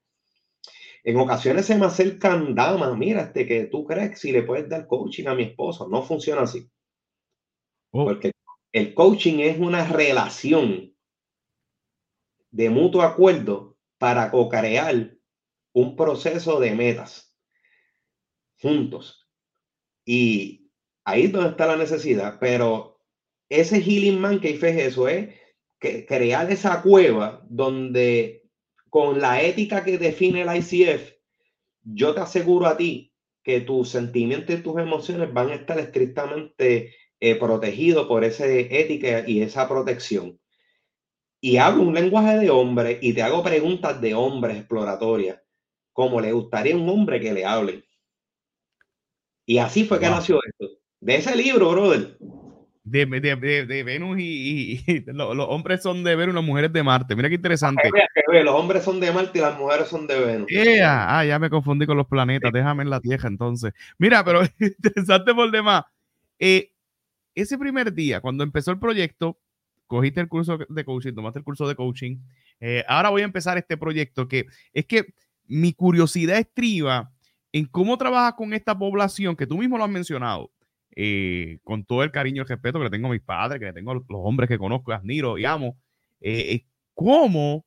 [1.05, 4.87] En ocasiones se me acercan damas, mira, este, que tú crees si le puedes dar
[4.87, 5.87] coaching a mi esposo.
[5.87, 6.67] No funciona así.
[7.91, 8.05] Oh.
[8.05, 8.31] Porque
[8.71, 10.95] el coaching es una relación
[12.49, 15.15] de mutuo acuerdo para co-crear
[15.73, 17.35] un proceso de metas
[18.59, 19.29] juntos.
[20.05, 20.71] Y
[21.03, 22.99] ahí es donde está la necesidad, pero
[23.47, 25.35] ese Healing Man que es eso, es
[25.79, 28.44] que crear esa cueva donde
[28.95, 31.17] con la ética que define el ICF,
[31.83, 36.95] yo te aseguro a ti que tus sentimientos y tus emociones van a estar estrictamente
[37.19, 40.39] eh, protegidos por esa ética y esa protección.
[41.41, 45.41] Y hablo un lenguaje de hombre y te hago preguntas de hombres exploratorias,
[45.91, 47.83] como le gustaría a un hombre que le hable.
[49.45, 50.79] Y así fue que nació esto.
[51.01, 52.17] De ese libro, brother
[52.85, 57.15] de, de, de, Venus y, los, hombres son de Venus y las mujeres de Marte.
[57.15, 57.89] Mira qué interesante.
[58.27, 60.47] los hombres son de Marte y las mujeres son de Venus.
[60.83, 62.53] Ah, ya me confundí con los planetas.
[62.53, 63.73] Déjame en la Tierra entonces.
[63.97, 65.83] Mira, pero interesante por demás.
[66.37, 66.71] Eh,
[67.33, 69.39] ese primer día, cuando empezó el proyecto,
[69.87, 72.17] cogiste el curso de coaching, tomaste el curso de coaching.
[72.59, 75.13] Eh, ahora voy a empezar este proyecto que es que
[75.47, 77.11] mi curiosidad estriba
[77.51, 80.51] en cómo trabajas con esta población que tú mismo lo has mencionado
[80.95, 83.73] eh, con todo el cariño y respeto que le tengo a mis padres, que le
[83.73, 85.77] tengo a los hombres que conozco, admiro y amo,
[86.21, 87.65] eh, eh, ¿cómo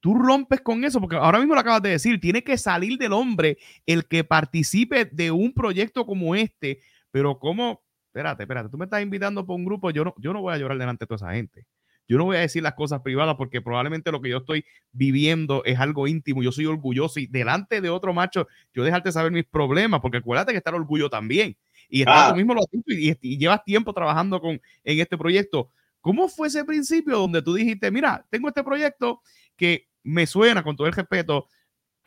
[0.00, 1.00] tú rompes con eso?
[1.00, 5.04] Porque ahora mismo lo acabas de decir, tiene que salir del hombre el que participe
[5.06, 6.80] de un proyecto como este,
[7.10, 7.82] pero ¿cómo?
[8.06, 10.58] Espérate, espérate, tú me estás invitando por un grupo, yo no, yo no voy a
[10.58, 11.66] llorar delante de toda esa gente.
[12.08, 15.62] Yo no voy a decir las cosas privadas porque probablemente lo que yo estoy viviendo
[15.66, 16.42] es algo íntimo.
[16.42, 20.52] Yo soy orgulloso y delante de otro macho, yo dejarte saber mis problemas, porque acuérdate
[20.52, 21.58] que está el orgullo también.
[21.88, 22.34] Y está, ah.
[22.34, 25.70] mismo lo y, y, llevas tiempo trabajando con, en este proyecto.
[26.00, 29.20] ¿Cómo fue ese principio donde tú dijiste, mira, tengo este proyecto
[29.56, 31.48] que me suena con todo el respeto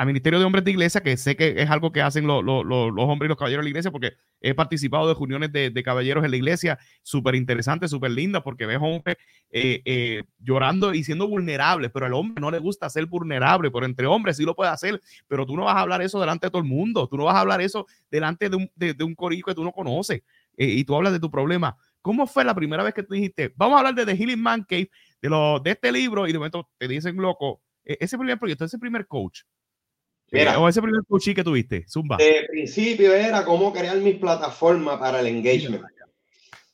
[0.02, 3.28] a Ministerio de Hombres de Iglesia, que sé que es algo que hacen los hombres
[3.28, 6.38] y los caballeros de la iglesia, porque he participado de reuniones de, caballeros en la
[6.38, 9.18] iglesia, súper interesante, súper linda, porque ves hombres
[9.52, 13.86] eh, eh, llorando y siendo vulnerables, pero al hombre no le gusta ser vulnerable, pero
[13.86, 16.50] entre hombres sí lo puede hacer, pero tú no vas a hablar eso delante de
[16.50, 19.44] todo el mundo, tú no vas a hablar eso delante de un, de, un corillo
[19.46, 20.24] que tú no conoces,
[20.58, 21.78] eh, y tú hablas de tu problema.
[22.02, 24.66] ¿Cómo fue la primera vez que tú dijiste, vamos a hablar de The Healing Man
[24.68, 24.90] Cave,
[25.22, 28.66] de, lo, de este libro, y de momento te dicen, loco, e, ese primer proyecto,
[28.66, 29.42] ese primer coach,
[30.32, 32.16] Mira, o ese primer coaching que tuviste, Zumba.
[32.18, 35.84] De principio era cómo crear mi plataforma para el engagement.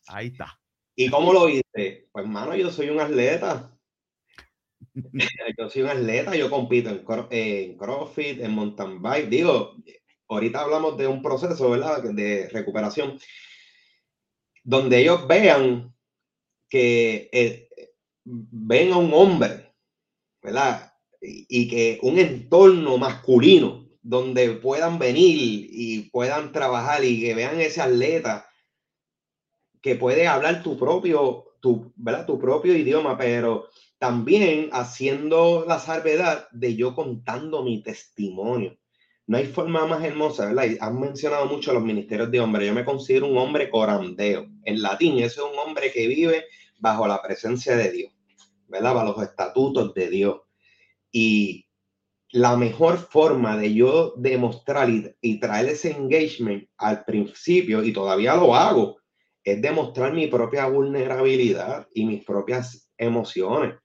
[0.08, 0.60] Ahí está.
[0.96, 2.08] ¿Y cómo lo hice?
[2.12, 3.72] Pues, mano, yo soy un atleta.
[5.58, 9.30] yo soy un atleta, yo compito en, en CrossFit, en mountain bike.
[9.30, 9.76] Digo,
[10.28, 12.04] ahorita hablamos de un proceso, ¿verdad?
[12.04, 13.20] De recuperación,
[14.64, 15.96] donde ellos vean
[16.70, 17.70] que eh,
[18.24, 19.74] ven a un hombre,
[20.44, 20.87] ¿verdad?
[21.22, 27.82] Y que un entorno masculino donde puedan venir y puedan trabajar y que vean ese
[27.82, 28.48] atleta
[29.82, 32.26] que puede hablar tu propio, tu, ¿verdad?
[32.26, 33.68] tu propio idioma, pero
[34.00, 38.78] también haciendo la salvedad de yo contando mi testimonio.
[39.26, 40.66] No hay forma más hermosa, ¿verdad?
[40.66, 42.68] Y han mencionado mucho los ministerios de hombres.
[42.68, 44.48] Yo me considero un hombre corandeo.
[44.64, 46.46] En latín, ese es un hombre que vive
[46.80, 48.14] bajo la presencia de Dios,
[48.68, 48.94] ¿verdad?
[48.94, 50.47] Bajo los estatutos de Dios.
[51.12, 51.68] Y
[52.32, 54.90] la mejor forma de yo demostrar
[55.22, 59.00] y, traer ese engagement al principio, y todavía lo hago,
[59.44, 63.76] es demostrar mi propia vulnerabilidad y mis propias emociones.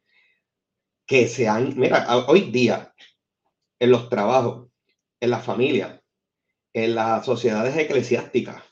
[1.06, 2.92] Que sean, mira, hoy día,
[3.78, 4.68] en los trabajos,
[5.20, 6.02] en la familia,
[6.72, 8.62] en las sociedades eclesiásticas,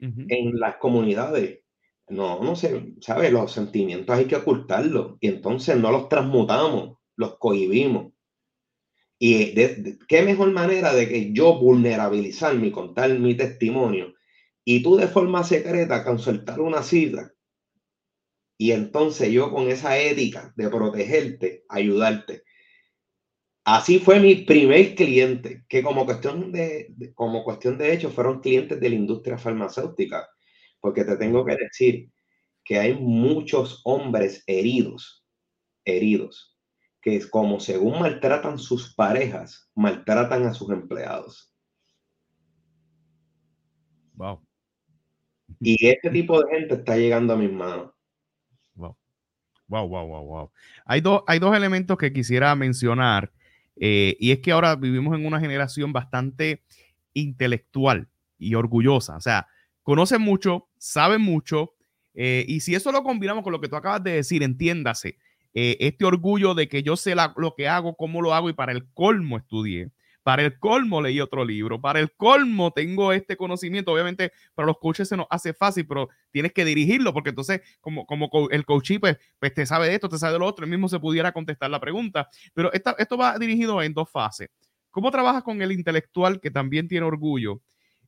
[0.00, 1.60] en las comunidades,
[2.08, 3.32] no, no sé, ¿sabes?
[3.32, 8.12] Los sentimientos hay que ocultarlos y entonces no los transmutamos los cohibimos.
[9.18, 9.54] Y
[10.08, 14.14] qué mejor manera de que yo vulnerabilizarme y contar mi testimonio
[14.64, 17.32] y tú de forma secreta consultar una cita
[18.62, 22.44] y entonces yo con esa ética de protegerte, ayudarte.
[23.64, 28.78] Así fue mi primer cliente, que como cuestión de, como cuestión de hecho fueron clientes
[28.78, 30.28] de la industria farmacéutica,
[30.80, 32.10] porque te tengo que decir
[32.64, 35.24] que hay muchos hombres heridos,
[35.84, 36.51] heridos,
[37.02, 41.52] que es como según maltratan sus parejas, maltratan a sus empleados.
[44.14, 44.40] Wow.
[45.60, 47.90] Y este tipo de gente está llegando a mis manos.
[48.74, 48.96] Wow.
[49.66, 50.52] Wow, wow, wow, wow.
[50.84, 53.32] Hay, dos, hay dos elementos que quisiera mencionar.
[53.76, 56.62] Eh, y es que ahora vivimos en una generación bastante
[57.14, 59.16] intelectual y orgullosa.
[59.16, 59.48] O sea,
[59.82, 61.74] conocen mucho, saben mucho.
[62.14, 65.16] Eh, y si eso lo combinamos con lo que tú acabas de decir, entiéndase,
[65.54, 68.72] eh, este orgullo de que yo sé lo que hago, cómo lo hago y para
[68.72, 69.90] el colmo estudié.
[70.22, 71.80] Para el colmo leí otro libro.
[71.80, 73.92] Para el colmo tengo este conocimiento.
[73.92, 78.06] Obviamente para los coaches se nos hace fácil, pero tienes que dirigirlo porque entonces como,
[78.06, 80.70] como el coach pues, pues te sabe de esto, te sabe de lo otro, el
[80.70, 82.28] mismo se pudiera contestar la pregunta.
[82.54, 84.48] Pero esto va dirigido en dos fases.
[84.90, 87.60] ¿Cómo trabajas con el intelectual que también tiene orgullo?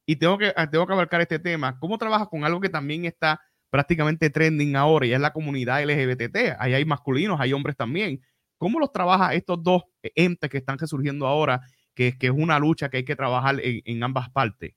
[0.07, 1.79] Y tengo que, tengo que abarcar este tema.
[1.79, 3.41] ¿Cómo trabajas con algo que también está
[3.75, 6.55] prácticamente trending ahora y es la comunidad LGBT.
[6.61, 8.23] Ahí hay masculinos, hay hombres también.
[8.57, 9.83] ¿Cómo los trabaja estos dos
[10.15, 11.61] entes que están resurgiendo ahora,
[11.93, 14.75] que, que es una lucha que hay que trabajar en, ambas partes?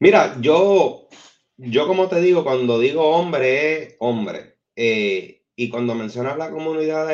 [0.00, 1.08] Mira, yo,
[1.56, 4.58] yo como te digo, cuando digo hombre, es hombre.
[4.76, 7.08] Eh, y cuando mencionas la comunidad,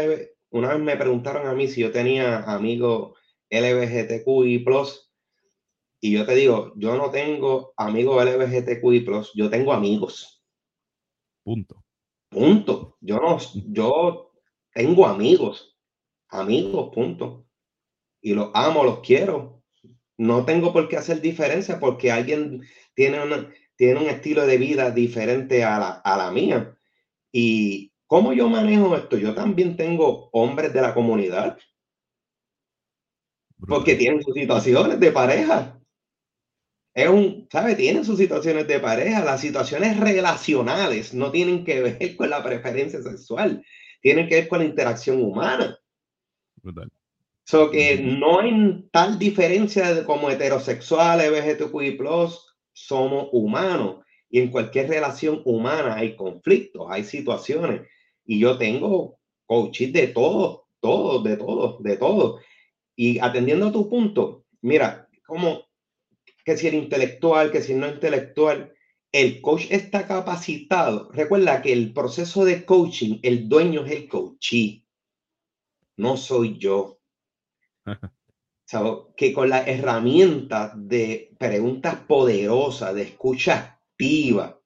[0.51, 3.17] una vez me preguntaron a mí si yo tenía amigos
[3.49, 4.65] LGBTQI+,
[6.01, 9.07] y yo te digo, yo no tengo amigos LGBTQI+,
[9.37, 10.34] yo tengo amigos.
[11.45, 11.85] Punto.
[12.31, 12.97] Punto.
[13.01, 14.33] Yo no, yo
[14.73, 15.79] tengo amigos,
[16.29, 17.47] amigos, punto.
[18.21, 19.63] Y los amo, los quiero.
[20.17, 22.63] No tengo por qué hacer diferencia porque alguien
[22.95, 23.19] tiene,
[23.77, 26.77] tiene un estilo de vida diferente a la, a la mía.
[27.31, 31.59] Y cómo yo manejo esto, yo también tengo hombres de la comunidad.
[33.69, 35.81] Porque tienen sus situaciones de pareja
[36.95, 37.75] es un, ¿sabe?
[37.75, 39.25] Tienen sus situaciones de pareja.
[39.25, 43.65] Las situaciones relacionales no tienen que ver con la preferencia sexual,
[44.01, 45.79] tienen que ver con la interacción humana.
[46.63, 46.91] Brutal.
[47.47, 51.99] So que no hay tal diferencia como heterosexuales, LGBTQI+,
[52.73, 53.97] somos humanos.
[54.31, 57.83] Y en cualquier relación humana hay conflictos, hay situaciones.
[58.25, 62.41] Y yo tengo coaches de todo, todo, de todo, de todo.
[62.97, 65.64] Y atendiendo a tu punto, mira, como
[66.45, 68.75] que si el intelectual, que si el no intelectual,
[69.13, 71.11] el coach está capacitado.
[71.13, 74.85] Recuerda que el proceso de coaching, el dueño es el coachee,
[75.97, 77.01] no soy yo.
[79.17, 84.61] que con la herramienta de preguntas poderosas, de escucha activa,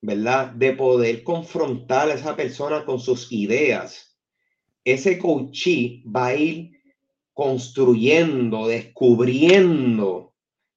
[0.00, 0.52] ¿verdad?
[0.52, 4.16] De poder confrontar a esa persona con sus ideas,
[4.84, 6.70] ese coachee va a ir
[7.32, 10.25] construyendo, descubriendo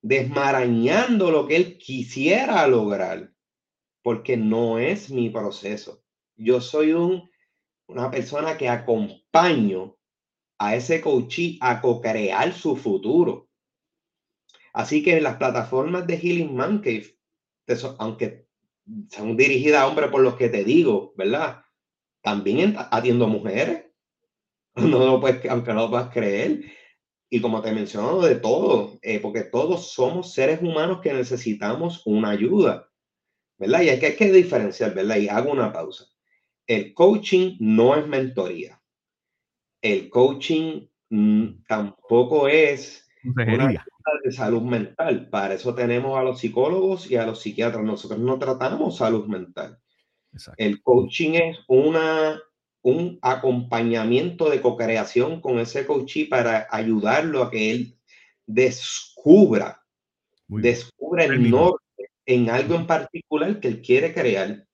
[0.01, 3.33] desmarañando lo que él quisiera lograr,
[4.01, 6.03] porque no es mi proceso.
[6.35, 7.29] Yo soy un,
[7.87, 9.97] una persona que acompaño
[10.57, 13.49] a ese coachí a co-crear su futuro.
[14.73, 17.17] Así que en las plataformas de Healing Man Cave,
[17.97, 18.47] aunque
[19.09, 21.63] son dirigidas a hombres por los que te digo, ¿verdad?
[22.21, 23.85] También atiendo a mujeres.
[24.75, 26.71] No lo puedes, aunque no lo puedas creer
[27.29, 32.31] y como te menciono, de todo, eh, porque todos somos seres humanos que necesitamos una
[32.31, 32.89] ayuda,
[33.57, 33.81] ¿verdad?
[33.81, 35.17] Y hay que, hay que diferenciar, ¿verdad?
[35.17, 36.05] Y hago una pausa.
[36.65, 38.81] El coaching no es mentoría.
[39.81, 43.73] El coaching mm, tampoco es una
[44.23, 45.29] de salud mental.
[45.29, 47.83] Para eso tenemos a los psicólogos y a los psiquiatras.
[47.83, 49.77] Nosotros no tratamos salud mental.
[50.57, 52.41] El coaching es una
[52.81, 57.99] un acompañamiento de co-creación con ese coachí para ayudarlo a que él
[58.45, 59.83] descubra,
[60.47, 61.83] descubra el norte
[62.25, 64.65] en algo en particular que él quiere crear.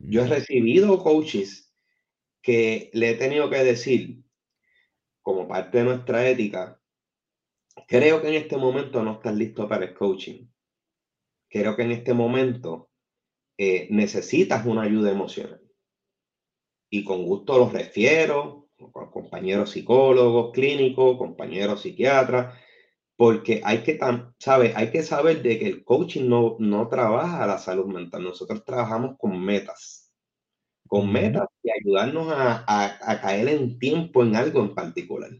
[0.00, 1.72] Yo he recibido coaches
[2.42, 4.22] que le he tenido que decir,
[5.22, 6.80] como parte de nuestra ética,
[7.86, 10.46] creo que en este momento no estás listo para el coaching.
[11.48, 12.90] Creo que en este momento
[13.56, 15.67] eh, necesitas una ayuda emocional
[16.90, 22.54] y con gusto los refiero con compañeros psicólogos clínicos, compañeros psiquiatras,
[23.16, 23.98] porque hay que,
[24.38, 24.72] ¿sabe?
[24.76, 29.16] hay que saber de que el coaching no, no trabaja la salud mental, nosotros trabajamos
[29.18, 30.12] con metas,
[30.86, 35.30] con metas y ayudarnos a, a, caer en tiempo en algo en particular.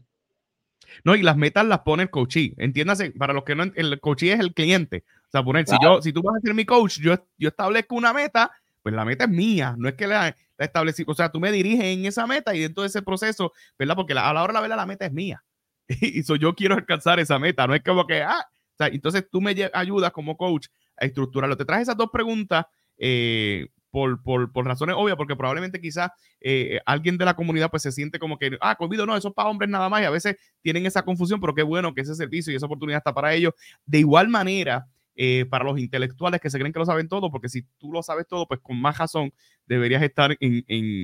[1.05, 2.55] No, y las metas las pone el coachee.
[2.57, 5.05] Entiéndase, para los que no, el coachee es el cliente.
[5.27, 7.95] O sea, poner, si yo, si tú vas a ser mi coach, yo, yo establezco
[7.95, 10.35] una meta, pues la meta es mía, no es que la,
[10.65, 13.95] establecí, o sea, tú me diriges en esa meta y dentro de ese proceso, ¿verdad?
[13.95, 15.43] Porque a la hora de la verdad la meta es mía.
[15.87, 18.45] y so, yo quiero alcanzar esa meta, no es como que, ah,
[18.87, 20.67] entonces tú me ayudas como coach
[20.97, 21.57] a estructurarlo.
[21.57, 22.65] Te traje esas dos preguntas
[22.97, 27.83] eh, por, por, por, razones obvias, porque probablemente quizás eh, alguien de la comunidad pues
[27.83, 30.09] se siente como que, ah, COVID no, eso es para hombres nada más y a
[30.09, 33.33] veces tienen esa confusión, pero qué bueno que ese servicio y esa oportunidad está para
[33.33, 33.53] ellos.
[33.85, 34.87] De igual manera,
[35.21, 38.01] eh, para los intelectuales que se creen que lo saben todo, porque si tú lo
[38.01, 39.33] sabes todo, pues con más razón
[39.65, 40.63] deberías estar en,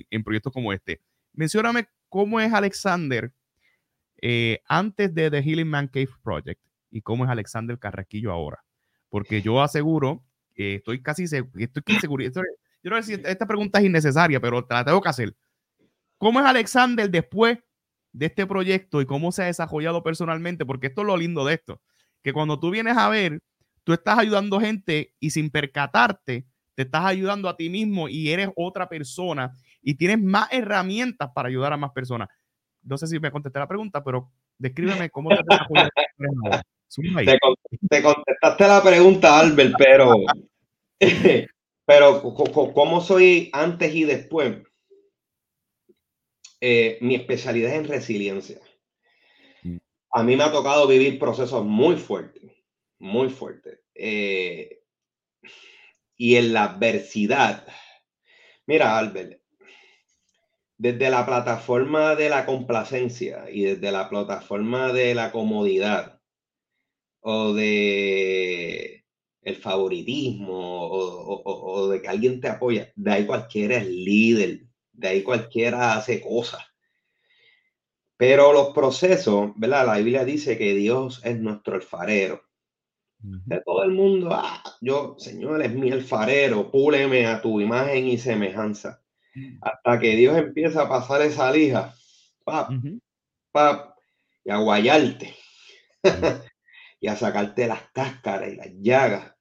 [0.09, 1.01] en, proyectos como este.
[1.33, 3.33] Mencióname cómo es Alexander
[4.21, 8.63] eh, antes de The Healing Man Cave Project y cómo es Alexander Carraquillo ahora.
[9.09, 10.23] Porque yo aseguro,
[10.53, 14.65] que estoy casi seguro, estoy seguro, yo no sé si esta pregunta es innecesaria, pero
[14.65, 15.35] te la tengo que hacer.
[16.17, 17.59] ¿Cómo es Alexander después
[18.13, 21.55] de este proyecto y cómo se ha desarrollado personalmente, porque esto es lo lindo de
[21.55, 21.81] esto,
[22.23, 23.41] que cuando tú vienes a ver,
[23.85, 28.49] tú estás ayudando gente y sin percatarte, te estás ayudando a ti mismo y eres
[28.57, 32.27] otra persona y tienes más herramientas para ayudar a más personas.
[32.83, 35.37] No sé si me contesté la pregunta, pero descríbeme cómo te
[37.25, 37.39] te,
[37.89, 40.13] te contestaste la pregunta, Albert, pero,
[41.85, 42.21] pero
[42.73, 44.57] ¿cómo soy antes y después?
[46.61, 48.59] Eh, mi especialidad es en resiliencia.
[49.63, 49.77] Mm.
[50.11, 52.54] A mí me ha tocado vivir procesos muy fuertes,
[52.99, 53.79] muy fuertes.
[53.93, 54.81] Eh,
[56.17, 57.67] y en la adversidad,
[58.65, 59.41] mira, Albert,
[60.77, 66.21] desde la plataforma de la complacencia y desde la plataforma de la comodidad
[67.21, 69.05] o de
[69.41, 75.23] el favoritismo o, de que alguien te apoya, de ahí cualquiera es líder, de ahí
[75.23, 76.63] cualquiera hace cosas.
[78.17, 79.85] Pero los procesos, ¿verdad?
[79.85, 82.44] La Biblia dice que Dios es nuestro alfarero.
[83.45, 88.17] De todo el mundo, ah, yo, Señor, es mi alfarero, púleme a tu imagen y
[88.17, 89.01] semejanza.
[89.61, 91.93] Hasta que Dios empieza a pasar esa lija,
[92.43, 92.71] pap,
[93.51, 93.97] pap,
[94.43, 95.35] y a guayarte,
[96.99, 99.33] y a sacarte las cáscaras y las llagas.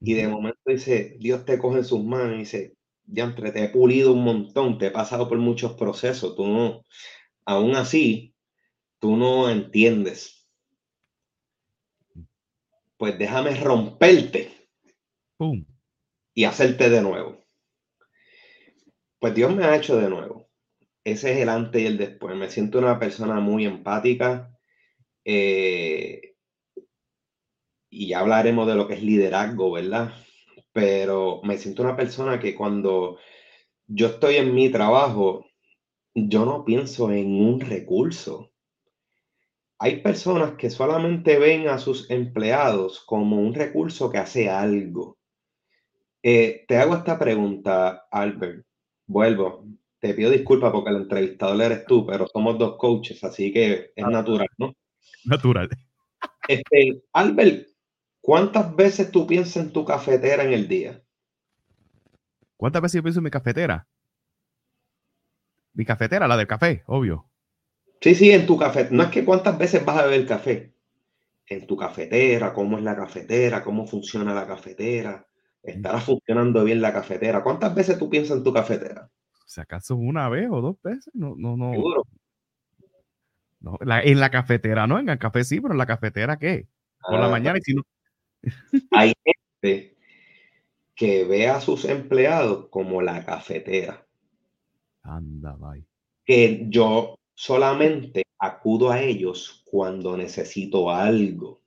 [0.00, 2.76] Y de momento dice, Dios te coge en sus manos y dice,
[3.14, 6.84] entre te he pulido un montón, te he pasado por muchos procesos, tú no,
[7.44, 8.34] aún así,
[9.00, 10.37] tú no entiendes.
[12.98, 14.52] Pues déjame romperte
[16.34, 17.46] y hacerte de nuevo.
[19.18, 20.50] Pues Dios me ha hecho de nuevo.
[21.04, 22.36] Ese es el antes y el después.
[22.36, 24.52] Me siento una persona muy empática.
[25.24, 26.34] Eh,
[27.90, 30.12] y ya hablaremos de lo que es liderazgo, ¿verdad?
[30.78, 33.18] pero me siento una persona que cuando
[33.88, 35.44] yo estoy en mi trabajo,
[36.14, 38.47] yo no pienso en un recurso.
[39.78, 45.18] Hay personas que solamente ven a sus empleados como un recurso que hace algo.
[46.22, 48.66] Eh, te hago esta pregunta, Albert.
[49.06, 49.64] Vuelvo.
[50.00, 54.04] Te pido disculpas porque el entrevistador eres tú, pero somos dos coaches, así que es
[54.04, 54.10] ah.
[54.10, 54.74] natural, ¿no?
[55.24, 55.68] Natural.
[56.48, 57.68] Este, Albert,
[58.28, 61.02] ¿Cuántas veces tú piensas en tu cafetera en el día?
[62.58, 63.88] ¿Cuántas veces yo pienso en mi cafetera?
[65.72, 67.27] Mi cafetera, la del café, obvio.
[68.00, 68.88] Sí, sí, en tu café.
[68.90, 70.72] No es que cuántas veces vas a beber café.
[71.46, 75.26] En tu cafetera, cómo es la cafetera, cómo funciona la cafetera.
[75.62, 77.42] ¿Estará funcionando bien la cafetera?
[77.42, 79.10] ¿Cuántas veces tú piensas en tu cafetera?
[79.46, 81.72] Si acaso una vez o dos veces, no, no, no.
[81.72, 82.02] Seguro.
[83.60, 86.68] No, en la cafetera, no, en el café sí, pero en la cafetera, ¿qué?
[87.00, 87.82] Por la ah, mañana y si no,
[88.92, 89.96] hay gente
[90.94, 94.06] que ve a sus empleados como la cafetera.
[95.02, 95.84] Anda, bye.
[96.24, 101.62] Que yo solamente acudo a ellos cuando necesito algo.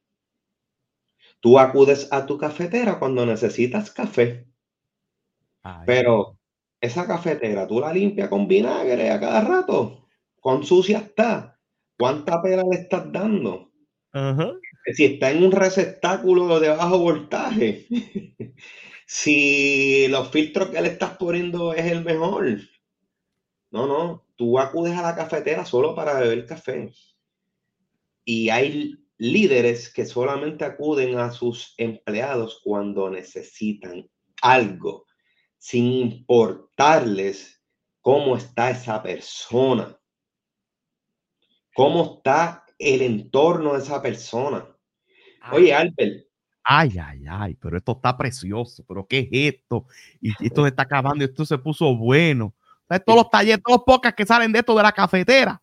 [1.39, 4.47] Tú acudes a tu cafetera cuando necesitas café.
[5.85, 6.37] Pero
[6.81, 10.09] esa cafetera tú la limpias con vinagre a cada rato.
[10.41, 11.57] Con sucia está.
[11.97, 13.71] ¿Cuánta pera le estás dando?
[14.93, 17.87] Si está en un receptáculo de bajo voltaje,
[19.05, 22.57] si los filtros que le estás poniendo es el mejor.
[23.71, 26.91] No, no, tú acudes a la cafetera solo para beber café.
[28.25, 34.09] Y hay líderes que solamente acuden a sus empleados cuando necesitan
[34.41, 35.05] algo,
[35.59, 37.63] sin importarles
[37.99, 39.95] cómo está esa persona,
[41.75, 44.75] cómo está el entorno de esa persona.
[45.51, 46.25] Oye, Albert.
[46.63, 49.85] Ay, ay, ay, pero esto está precioso, pero ¿qué es esto?
[50.19, 52.55] Y esto se está acabando, esto se puso bueno.
[52.99, 55.61] Todos los talleres, todos los pocas que salen de esto de la cafetera.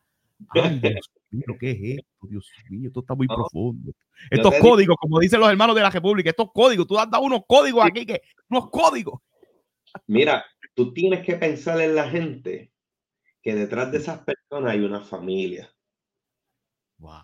[0.51, 2.27] Ay, Dios mío, ¿qué es esto?
[2.29, 3.93] Dios mío, esto está muy profundo.
[4.31, 7.43] Estos códigos, como dicen los hermanos de la República, estos códigos, tú has dado unos
[7.47, 9.21] códigos aquí, que unos códigos.
[10.07, 12.73] Mira, tú tienes que pensar en la gente
[13.43, 15.71] que detrás de esas personas hay una familia.
[16.99, 17.23] Wow.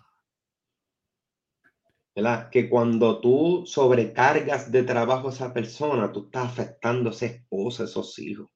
[2.49, 7.83] Que cuando tú sobrecargas de trabajo a esa persona, tú estás afectando a esa esposa,
[7.83, 8.47] a esos hijos.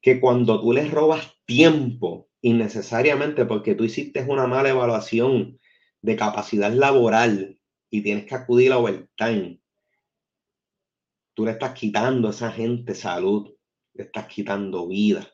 [0.00, 5.58] Que cuando tú les robas tiempo innecesariamente porque tú hiciste una mala evaluación
[6.02, 7.58] de capacidad laboral
[7.90, 9.60] y tienes que acudir a overtime,
[11.34, 13.52] tú le estás quitando a esa gente salud,
[13.94, 15.26] le estás quitando vida.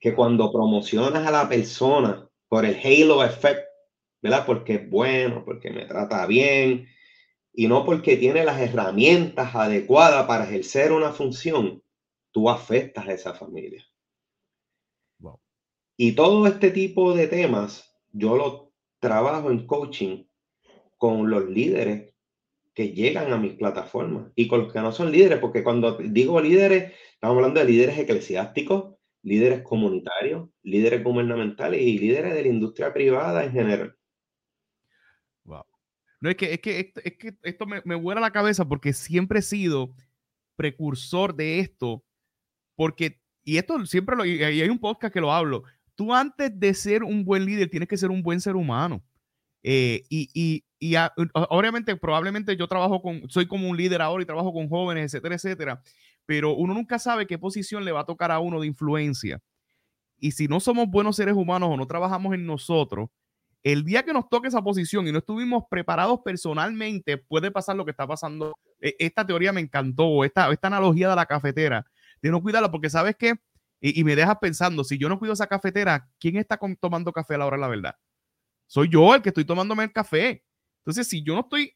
[0.00, 3.66] Que cuando promocionas a la persona por el halo effect,
[4.22, 4.44] ¿verdad?
[4.46, 6.88] Porque es bueno, porque me trata bien
[7.52, 11.82] y no porque tiene las herramientas adecuadas para ejercer una función,
[12.38, 13.84] tú afectas a esa familia.
[15.96, 20.24] Y todo este tipo de temas, yo lo trabajo en coaching
[20.96, 22.14] con los líderes
[22.74, 26.40] que llegan a mis plataformas y con los que no son líderes, porque cuando digo
[26.40, 32.94] líderes, estamos hablando de líderes eclesiásticos, líderes comunitarios, líderes gubernamentales y líderes de la industria
[32.94, 33.96] privada en general.
[35.42, 35.64] Wow.
[36.20, 39.40] No, es que, es que, es que esto me, me vuela la cabeza porque siempre
[39.40, 39.92] he sido
[40.58, 42.04] precursor de esto,
[42.78, 45.64] porque, y esto siempre lo, y hay un podcast que lo hablo,
[45.96, 49.02] tú antes de ser un buen líder tienes que ser un buen ser humano.
[49.64, 50.94] Eh, y, y, y
[51.32, 55.34] obviamente, probablemente yo trabajo con, soy como un líder ahora y trabajo con jóvenes, etcétera,
[55.34, 55.82] etcétera,
[56.24, 59.40] pero uno nunca sabe qué posición le va a tocar a uno de influencia.
[60.20, 63.08] Y si no somos buenos seres humanos o no trabajamos en nosotros,
[63.64, 67.84] el día que nos toque esa posición y no estuvimos preparados personalmente, puede pasar lo
[67.84, 68.56] que está pasando.
[68.80, 71.84] E, esta teoría me encantó, esta, esta analogía de la cafetera,
[72.22, 73.34] de no cuidarla, porque sabes que,
[73.80, 77.38] y, me dejas pensando, si yo no cuido esa cafetera, ¿quién está tomando café a
[77.38, 77.94] la hora de la verdad?
[78.66, 80.44] Soy yo el que estoy tomándome el café.
[80.80, 81.74] Entonces, si yo no estoy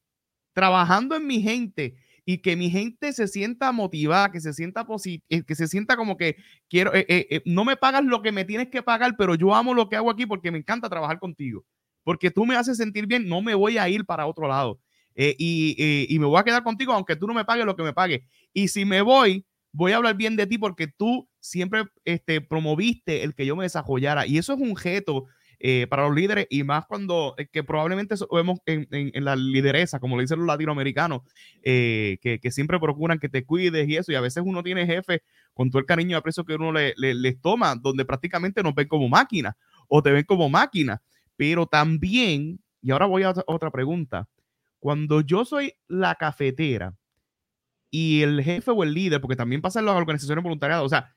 [0.53, 4.86] trabajando en mi gente y que mi gente se sienta motivada, que se sienta
[5.28, 6.36] eh, que se sienta como que
[6.68, 9.74] quiero, eh, eh, no me pagas lo que me tienes que pagar, pero yo amo
[9.74, 11.64] lo que hago aquí porque me encanta trabajar contigo,
[12.05, 14.80] porque tú me haces sentir bien, no me voy a ir para otro lado
[15.14, 17.93] y, y, me voy a quedar contigo aunque tú no me pagues lo que me
[17.93, 18.22] pagues.
[18.55, 23.25] Y si me voy, voy a hablar bien de ti porque tú siempre este, promoviste
[23.25, 25.27] el que yo me desarrollara y eso es un reto
[25.64, 30.01] eh, para los líderes y más cuando, eh, que probablemente vemos en, en, la lideresa,
[30.01, 31.20] como le dicen los latinoamericanos,
[31.62, 34.87] eh, que, que, siempre procuran que te cuides y eso, y a veces uno tiene
[34.87, 35.23] jefe
[35.55, 38.89] con todo el cariño y aprecio que uno le, les toma, donde prácticamente nos ven
[38.89, 39.57] como máquina
[39.87, 41.01] o te ven como máquina,
[41.37, 44.29] pero también, y ahora voy a otra pregunta,
[44.81, 46.93] cuando yo soy la cafetera
[47.95, 51.14] y el jefe o el líder, porque también pasa en las organizaciones voluntariadas, o sea,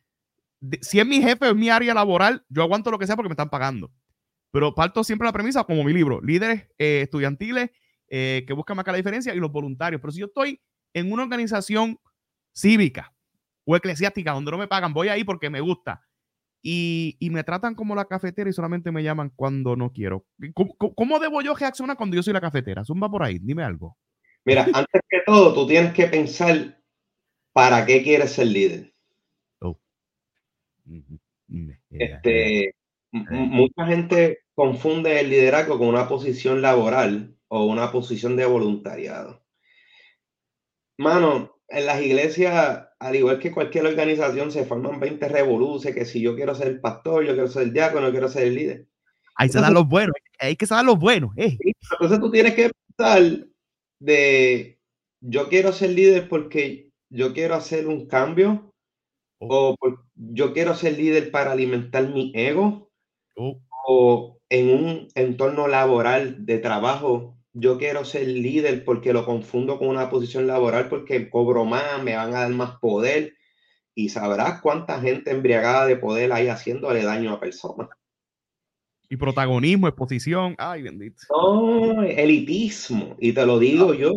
[0.82, 3.30] si es mi jefe o es mi área laboral, yo aguanto lo que sea porque
[3.30, 3.92] me están pagando.
[4.52, 7.72] Pero parto siempre la premisa, como mi libro, líderes eh, estudiantiles
[8.10, 10.02] eh, que buscan marcar la diferencia y los voluntarios.
[10.02, 10.62] Pero si yo estoy
[10.94, 11.98] en una organización
[12.54, 13.14] cívica
[13.66, 16.02] o eclesiástica donde no me pagan, voy ahí porque me gusta.
[16.62, 20.26] Y, y, me tratan como la cafetera y solamente me llaman cuando no quiero.
[20.56, 22.84] ¿Cómo, ¿Cómo, debo yo reaccionar cuando yo soy la cafetera?
[22.84, 23.96] Zumba por ahí, dime algo.
[24.46, 26.80] Mira, antes que todo, tú tienes que pensar
[27.52, 28.94] para qué quieres ser líder.
[29.60, 29.80] Oh.
[31.90, 32.76] Este,
[33.12, 39.44] mucha gente confunde el liderazgo con una posición laboral o una posición de voluntariado.
[40.98, 46.22] Mano, en las iglesias, al igual que cualquier organización, se forman 20 revoluciones, que si
[46.22, 48.88] yo quiero ser el pastor, yo quiero ser el diácono, yo quiero ser el líder.
[49.36, 51.32] Ahí se dan los buenos, hay que saber los buenos.
[51.36, 51.58] Eh.
[51.92, 53.48] Entonces tú tienes que pensar
[54.06, 54.80] de,
[55.22, 58.74] yo quiero ser líder porque yo quiero hacer un cambio,
[59.40, 59.76] oh.
[59.80, 62.90] o yo quiero ser líder para alimentar mi ego,
[63.36, 69.78] oh o en un entorno laboral de trabajo, yo quiero ser líder porque lo confundo
[69.78, 73.36] con una posición laboral porque cobro más, me van a dar más poder
[73.94, 77.90] y sabrás cuánta gente embriagada de poder hay haciéndole daño a personas.
[79.10, 81.18] Y protagonismo, exposición, ay bendito.
[81.30, 84.14] No, elitismo, y te lo digo yo,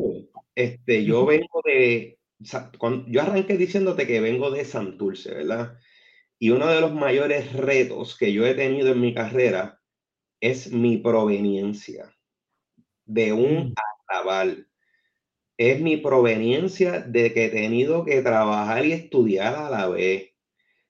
[0.55, 5.79] este, yo vengo de, yo arranqué diciéndote que vengo de Santurce, ¿verdad?
[6.39, 9.81] Y uno de los mayores retos que yo he tenido en mi carrera
[10.41, 12.15] es mi proveniencia
[13.05, 13.75] de un mm.
[14.09, 14.69] arrabal.
[15.57, 20.28] Es mi proveniencia de que he tenido que trabajar y estudiar a la vez,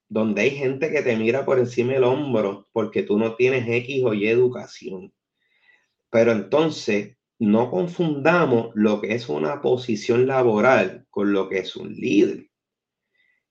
[0.08, 4.02] donde hay gente que te mira por encima del hombro porque tú no tienes X
[4.04, 5.12] o Y educación.
[6.10, 11.94] Pero entonces, no confundamos lo que es una posición laboral con lo que es un
[11.94, 12.48] líder.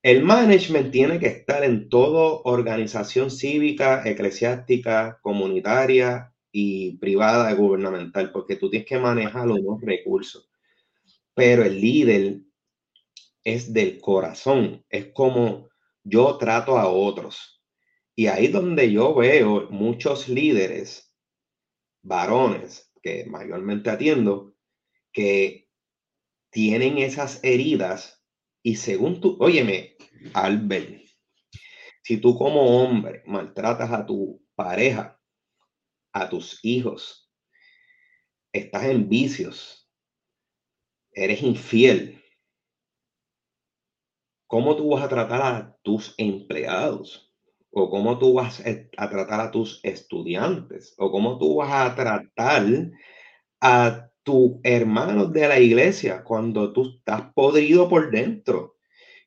[0.04, 8.56] El management tiene que estar en toda organización cívica, eclesiástica, comunitaria y privada gubernamental, porque
[8.56, 10.50] tú tienes que manejar los dos recursos.
[11.34, 12.40] Pero el líder
[13.44, 15.67] es del corazón, es como
[16.08, 17.62] yo trato a otros.
[18.16, 21.14] Y ahí donde yo veo muchos líderes,
[22.02, 24.56] varones, que mayormente atiendo,
[25.12, 25.70] que
[26.50, 28.24] tienen esas heridas
[28.64, 29.96] y según tú, óyeme,
[30.34, 31.06] Albert,
[32.04, 35.22] si tú como hombre maltratas a tu pareja,
[36.12, 37.32] a tus hijos,
[38.52, 39.90] estás en vicios,
[41.12, 42.17] eres infiel,
[44.48, 47.32] ¿cómo tú vas a tratar a tus empleados?
[47.70, 50.96] ¿O cómo tú vas a tratar a tus estudiantes?
[50.98, 52.64] ¿O cómo tú vas a tratar
[53.62, 58.76] a tu hermano de la iglesia cuando tú estás podrido por dentro.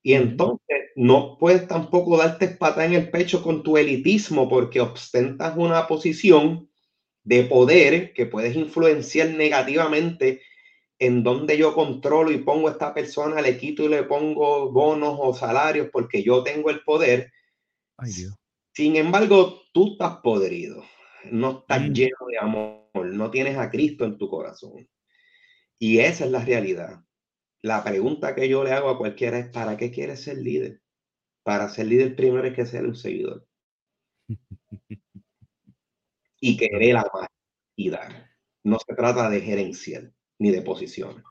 [0.02, 5.54] Y entonces no puedes tampoco darte pata en el pecho con tu elitismo porque ostentas
[5.56, 6.68] una posición
[7.24, 10.42] de poder que puedes influenciar negativamente
[11.00, 15.16] en donde yo controlo y pongo a esta persona, le quito y le pongo bonos
[15.18, 17.32] o salarios porque yo tengo el poder.
[18.74, 20.84] Sin embargo, tú estás podrido,
[21.24, 21.92] no estás mm.
[21.92, 24.86] lleno de amor, no tienes a Cristo en tu corazón.
[25.78, 27.02] Y esa es la realidad.
[27.62, 30.82] La pregunta que yo le hago a cualquiera es, ¿para qué quieres ser líder?
[31.42, 33.46] Para ser líder primero hay que ser un seguidor.
[36.42, 37.30] y querer amar
[37.74, 38.30] y dar.
[38.62, 41.22] No se trata de gerenciar ni de posiciones.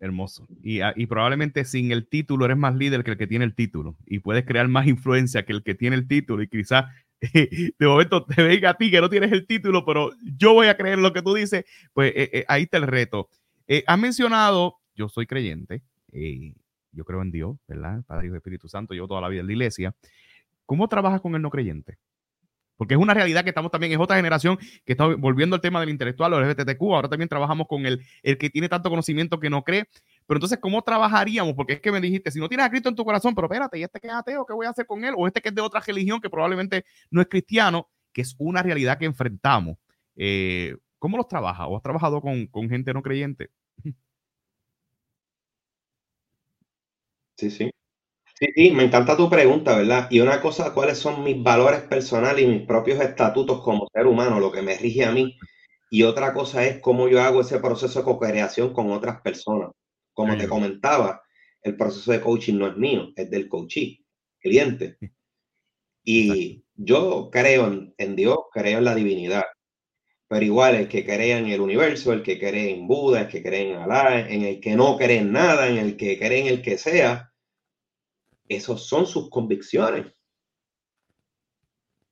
[0.00, 0.46] Hermoso.
[0.62, 3.54] Y, ah, y, probablemente sin el título eres más líder que el que tiene el
[3.54, 6.84] título y puedes crear más influencia que el que tiene el título y quizás
[7.20, 10.76] de momento te venga a ti que no tienes el título, pero yo voy a
[10.76, 13.28] creer lo que tú dices, pues eh, eh, ahí está el reto.
[13.66, 15.82] Eh, has mencionado, yo soy creyente,
[16.92, 18.04] yo creo en Dios, ¿verdad?
[18.06, 19.94] Padre y Espíritu Santo, yo toda la vida en la iglesia.
[20.64, 21.98] ¿Cómo trabajas con el no creyente?
[22.78, 25.80] Porque es una realidad que estamos también, es otra generación que está volviendo al tema
[25.80, 26.80] del intelectual o el LGBTQ.
[26.82, 29.88] Ahora también trabajamos con el, el que tiene tanto conocimiento que no cree.
[30.26, 31.54] Pero entonces, ¿cómo trabajaríamos?
[31.54, 33.78] Porque es que me dijiste, si no tienes a Cristo en tu corazón, pero espérate,
[33.80, 35.14] ¿y este que es ateo, qué voy a hacer con él?
[35.16, 38.62] O este que es de otra religión que probablemente no es cristiano, que es una
[38.62, 39.76] realidad que enfrentamos.
[40.14, 41.66] Eh, ¿Cómo los trabajas?
[41.68, 43.50] ¿O has trabajado con, con gente no creyente?
[47.36, 47.70] Sí, sí.
[48.38, 50.06] Sí, sí, me encanta tu pregunta, ¿verdad?
[50.10, 54.38] Y una cosa, ¿cuáles son mis valores personales y mis propios estatutos como ser humano,
[54.38, 55.36] lo que me rige a mí?
[55.90, 59.70] Y otra cosa es cómo yo hago ese proceso de co-creación con otras personas.
[60.12, 61.22] Como te comentaba,
[61.62, 64.04] el proceso de coaching no es mío, es del coachee,
[64.40, 64.98] cliente.
[66.04, 69.44] Y yo creo en, Dios, creo en la divinidad.
[70.28, 73.42] Pero igual el que cree en el universo, el que cree en Buda, el que
[73.42, 76.46] cree en Alá, en el que no cree en nada, en el que cree en
[76.48, 77.32] el que sea,
[78.48, 80.06] esas son sus convicciones.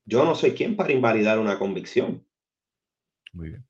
[0.05, 2.27] Yo no soy quien para invalidar una convicción.
[3.33, 3.67] Muy bien.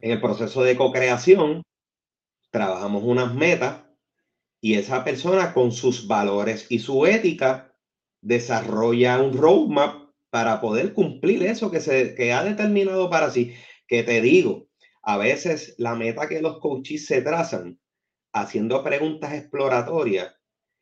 [0.00, 1.62] En el proceso de co-creación,
[2.50, 3.84] trabajamos unas metas
[4.60, 7.74] y esa persona con sus valores y su ética
[8.20, 13.54] desarrolla un roadmap para poder cumplir eso que, se, que ha determinado para sí.
[13.86, 14.68] Que te digo,
[15.02, 17.80] a veces la meta que los coaches se trazan
[18.32, 20.39] haciendo preguntas exploratorias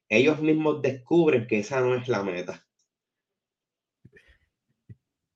[0.09, 2.67] ellos mismos descubren que esa no es la meta.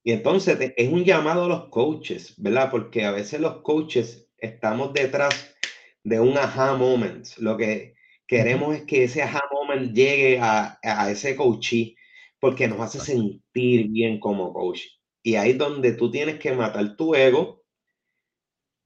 [0.04, 2.70] Y entonces es un llamado a los coaches, ¿verdad?
[2.70, 5.54] Porque a veces los coaches estamos detrás
[6.02, 7.26] de un aha moment.
[7.38, 7.94] Lo que
[8.26, 10.78] queremos es que ese aha moment llegue a,
[11.10, 11.94] ese coachee
[12.40, 14.80] porque nos hace sentir bien como coach.
[15.22, 17.62] Y ahí es donde tú tienes que matar tu ego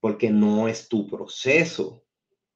[0.01, 2.05] porque no es tu proceso.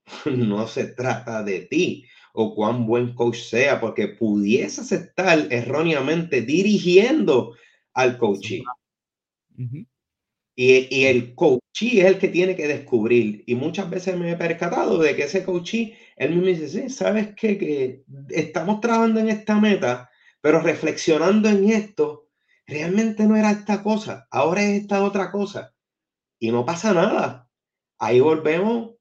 [0.26, 7.54] No se trata de ti o cuán buen coach sea, porque pudiese estar erróneamente dirigiendo
[7.94, 8.62] al coachee.
[10.56, 13.42] y, el coachee es el que tiene que descubrir.
[13.46, 17.34] Y muchas veces me he percatado de que ese coachee, él mismo dice, sí, ¿sabes
[17.36, 17.58] qué?
[17.58, 20.10] Que estamos trabajando en esta meta,
[20.40, 22.28] pero reflexionando en esto,
[22.66, 25.74] realmente no era esta cosa, ahora es esta otra cosa.
[26.38, 27.50] Y no pasa nada.
[27.98, 28.94] Ahí volvemos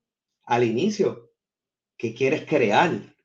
[0.44, 1.32] al inicio.
[1.98, 3.16] ¿Qué quieres crear?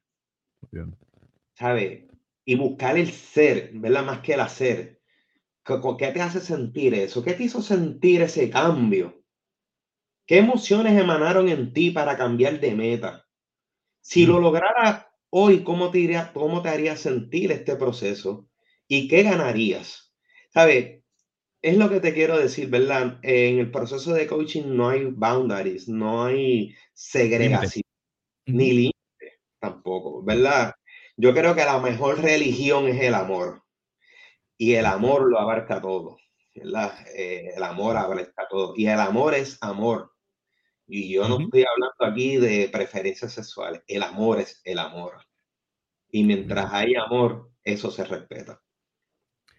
[1.55, 2.09] ¿Sabe?
[2.45, 4.05] Y buscar el ser, ¿verdad?
[4.05, 5.01] Más que el hacer.
[5.64, 7.22] ¿Qué te hace sentir eso?
[7.22, 9.22] ¿Qué te hizo sentir ese cambio?
[10.27, 13.27] ¿Qué emociones emanaron en ti para cambiar de meta?
[14.01, 14.43] Si lo mm.
[14.43, 18.49] lograra hoy, ¿cómo te, iría, ¿cómo te haría sentir este proceso?
[18.87, 20.14] ¿Y qué ganarías?
[20.53, 21.03] ¿Sabe?
[21.62, 23.18] Es lo que te quiero decir, ¿verdad?
[23.22, 27.85] En el proceso de coaching no hay boundaries, no hay segregación,
[28.45, 28.93] ni
[29.65, 30.75] tampoco, ¿verdad?
[31.17, 33.62] Yo creo que la mejor religión es el amor.
[34.57, 36.19] Y el amor lo abarca todo,
[36.55, 36.95] ¿verdad?
[37.17, 38.75] Eh, el amor abarca todo.
[38.77, 40.12] Y el amor es amor.
[40.87, 43.83] Y yo no estoy hablando aquí de preferencias sexuales.
[43.87, 45.15] El amor es el amor.
[46.11, 48.61] Y mientras hay amor, eso se respeta.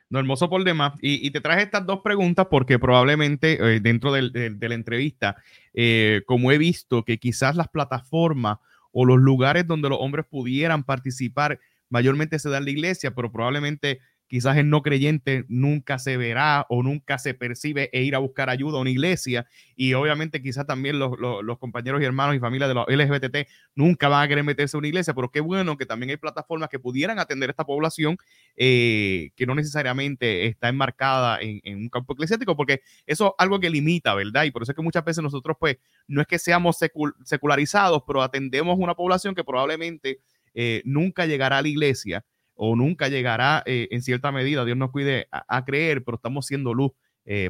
[0.10, 0.94] No, hermoso por demás.
[1.02, 5.36] Y, te traje estas dos preguntas porque probablemente eh, dentro de, la entrevista,
[5.74, 8.60] eh, como he visto que quizás las plataformas
[8.98, 13.30] o los lugares donde los hombres pudieran participar, mayormente se da en la iglesia, pero
[13.30, 18.20] probablemente quizás el no creyente nunca se verá o nunca se percibe e ir a
[18.20, 19.48] buscar ayuda a una iglesia.
[19.76, 21.12] Y obviamente quizás también los,
[21.60, 24.88] compañeros y hermanos y familias de los LGBT nunca van a querer meterse a una
[24.88, 28.18] iglesia, pero qué bueno que también hay plataformas que pudieran atender a esta población
[28.56, 33.70] eh, que no necesariamente está enmarcada en, un campo eclesiástico, porque eso es algo que
[33.70, 34.46] limita, ¿verdad?
[34.46, 36.78] Y por eso es que muchas veces nosotros pues no es que seamos
[37.24, 40.20] secularizados, pero atendemos una población que probablemente
[40.54, 42.26] eh, nunca llegará a la iglesia
[42.56, 46.74] o nunca llegará eh, en cierta medida, Dios nos cuide a, creer, pero estamos siendo
[46.74, 46.92] luz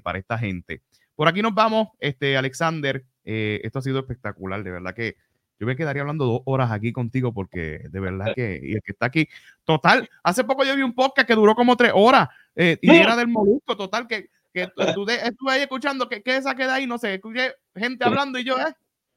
[0.04, 0.82] para esta gente.
[1.16, 5.18] Por aquí nos vamos, este, Alexander, esto ha sido espectacular, de verdad que
[5.60, 8.94] yo me quedaría hablando dos horas aquí contigo porque de verdad que, y el que
[8.94, 9.28] está aquí,
[9.66, 13.28] total, hace poco yo vi un podcast que duró como tres horas y era del
[13.28, 17.56] molusco, total, que que estuve ahí escuchando que, que esa queda ahí, no sé, escuché
[17.76, 18.74] gente hablando y yo, eh,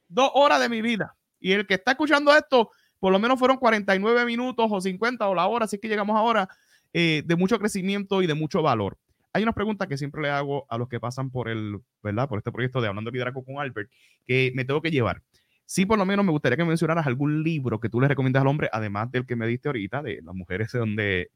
[0.09, 1.14] dos horas de mi vida.
[1.39, 5.34] Y el que está escuchando esto, por lo menos fueron 49 minutos o 50 o
[5.34, 6.49] la hora, así que llegamos ahora,
[6.92, 8.99] eh, de mucho crecimiento y de mucho valor.
[9.32, 12.28] Hay una pregunta que siempre le hago a los que pasan por el, ¿verdad?
[12.28, 13.90] Por este proyecto de Hablando de Liderazgo con Albert,
[14.26, 15.22] que me tengo que llevar.
[15.66, 18.49] Sí, por lo menos me gustaría que mencionaras algún libro que tú le recomiendas al
[18.49, 21.30] hombre, además del que me diste ahorita, de las mujeres son de,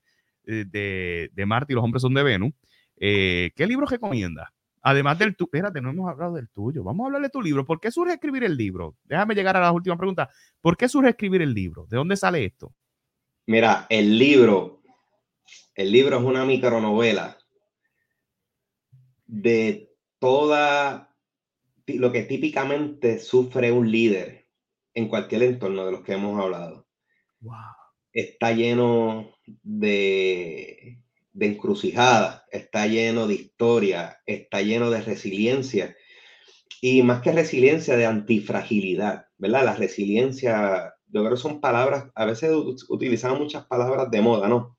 [0.44, 2.52] de, de, de Marte y los hombres son de Venus.
[2.96, 4.52] Eh, ¿Qué libro recomienda?
[4.82, 6.82] Además del tuyo, espérate, no hemos hablado del tuyo.
[6.82, 7.64] Vamos a hablar de tu libro.
[7.64, 8.96] ¿Por qué surge escribir el libro?
[9.04, 10.28] Déjame llegar a la última pregunta.
[10.60, 11.86] ¿Por qué surge escribir el libro?
[11.88, 12.74] ¿De dónde sale esto?
[13.46, 14.82] Mira, el libro,
[15.74, 17.38] el libro es una micronovela
[19.26, 21.16] de toda
[21.86, 24.48] lo que típicamente sufre un líder
[24.94, 26.86] en cualquier entorno de los que hemos hablado.
[27.40, 27.54] Wow.
[28.12, 31.01] Está lleno de
[31.32, 35.96] de encrucijada, está lleno de historia, está lleno de resiliencia
[36.84, 39.64] y más que resiliencia, de antifragilidad, ¿verdad?
[39.64, 42.50] La resiliencia, yo creo que son palabras, a veces
[42.88, 44.76] utilizamos muchas palabras de moda, ¿no?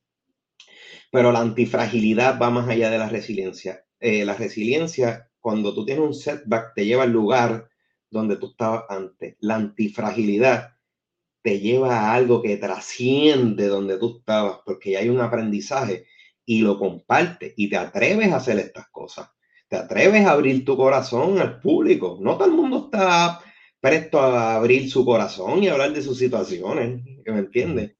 [1.12, 3.86] Pero la antifragilidad va más allá de la resiliencia.
[4.02, 7.70] Eh, la resiliencia, cuando tú tienes un setback, te lleva al lugar
[8.10, 9.38] donde tú estabas antes.
[9.40, 10.74] La antifragilidad
[11.42, 16.06] te lleva a algo que trasciende donde tú estabas, porque hay un aprendizaje
[16.46, 19.30] y lo compartes y te atreves a hacer estas cosas.
[19.68, 22.18] Te atreves a abrir tu corazón al público.
[22.22, 23.42] No todo el mundo está
[23.80, 27.96] presto a abrir su corazón y hablar de sus situaciones, ¿me entiendes?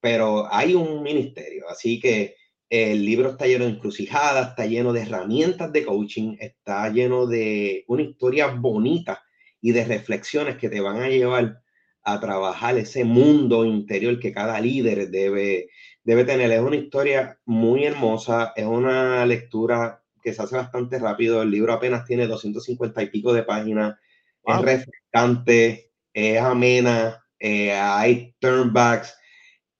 [0.00, 2.36] Pero hay un ministerio, así que
[2.70, 7.84] el libro está lleno de encrucijadas, está lleno de herramientas de coaching, está lleno de
[7.88, 9.22] una historia bonita
[9.60, 11.60] y de reflexiones que te van a llevar
[12.02, 15.68] a trabajar ese mundo interior que cada líder debe,
[16.04, 16.50] debe tener.
[16.50, 21.42] Es una historia muy hermosa, es una lectura que se hace bastante rápido.
[21.42, 23.98] El libro apenas tiene 250 y pico de páginas,
[24.44, 29.16] es refrescante, es amena, eh, hay turnbacks.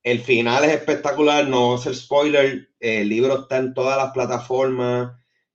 [0.02, 2.68] El final es espectacular, no es el spoiler.
[2.78, 5.12] El libro está en todas las plataformas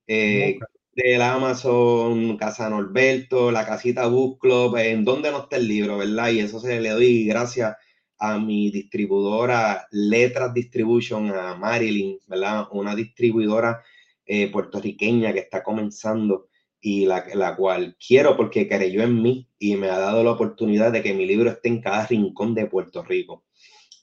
[0.07, 0.59] eh,
[0.93, 6.29] del Amazon, Casa Norberto, la casita Book Club, en donde no está el libro, ¿verdad?
[6.29, 7.75] Y eso se le doy gracias
[8.17, 12.67] a mi distribuidora Letras Distribution, a Marilyn, ¿verdad?
[12.71, 13.83] Una distribuidora
[14.25, 16.49] eh, puertorriqueña que está comenzando
[16.79, 20.91] y la, la, cual quiero porque creyó en mí y me ha dado la oportunidad
[20.91, 23.45] de que mi libro esté en cada rincón de Puerto Rico.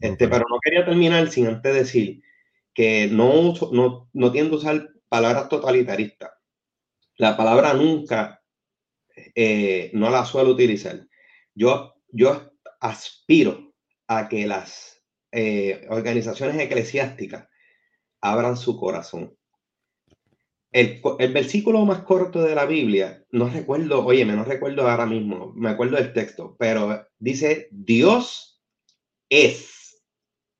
[0.01, 2.23] Este, Pero no quería terminar sin antes decir
[2.75, 6.31] que no, no, no tiendo a usar palabras totalitaristas.
[7.17, 8.43] La palabra nunca
[9.35, 11.07] eh, no la suelo utilizar.
[11.55, 13.72] Yo, yo aspiro
[14.19, 17.49] a que las eh, organizaciones eclesiásticas
[18.21, 19.37] abran su corazón.
[20.71, 21.03] El,
[21.35, 25.97] versículo más corto de la Biblia, no recuerdo, oye, no recuerdo ahora mismo, me acuerdo
[25.97, 28.63] del texto, pero dice, Dios
[29.29, 30.03] es,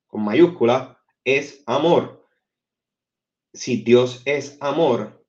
[0.07, 2.29] con mayúscula, es amor.
[3.55, 5.25] Si Dios es amor,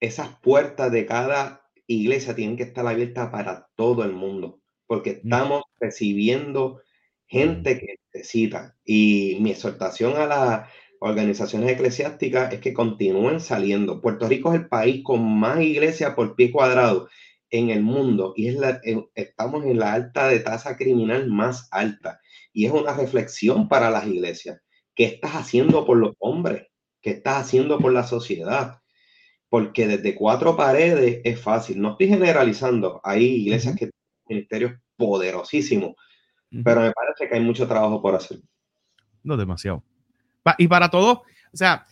[0.00, 5.16] esas puertas de cada iglesia tienen que estar abiertas para todo el mundo, porque mm.
[5.24, 6.80] estamos recibiendo
[7.28, 8.76] gente que necesita.
[8.84, 10.68] Y mi exhortación a las
[11.00, 14.00] organizaciones eclesiásticas es que continúen saliendo.
[14.00, 17.08] Puerto Rico es el país con más iglesias por pie cuadrado
[17.50, 18.80] en el mundo y es la,
[19.14, 22.20] estamos en la alta de tasa criminal más alta.
[22.52, 24.60] Y es una reflexión para las iglesias.
[24.94, 26.66] ¿Qué estás haciendo por los hombres?
[27.00, 28.80] ¿Qué estás haciendo por la sociedad?
[29.48, 31.80] Porque desde cuatro paredes es fácil.
[31.80, 33.00] No estoy generalizando.
[33.04, 33.92] Hay iglesias que tienen
[34.28, 35.94] ministerios poderosísimos,
[36.64, 38.38] pero me parece que hay mucho trabajo por hacer.
[39.22, 39.82] No demasiado.
[40.56, 41.18] Y para todos,
[41.52, 41.86] o sea,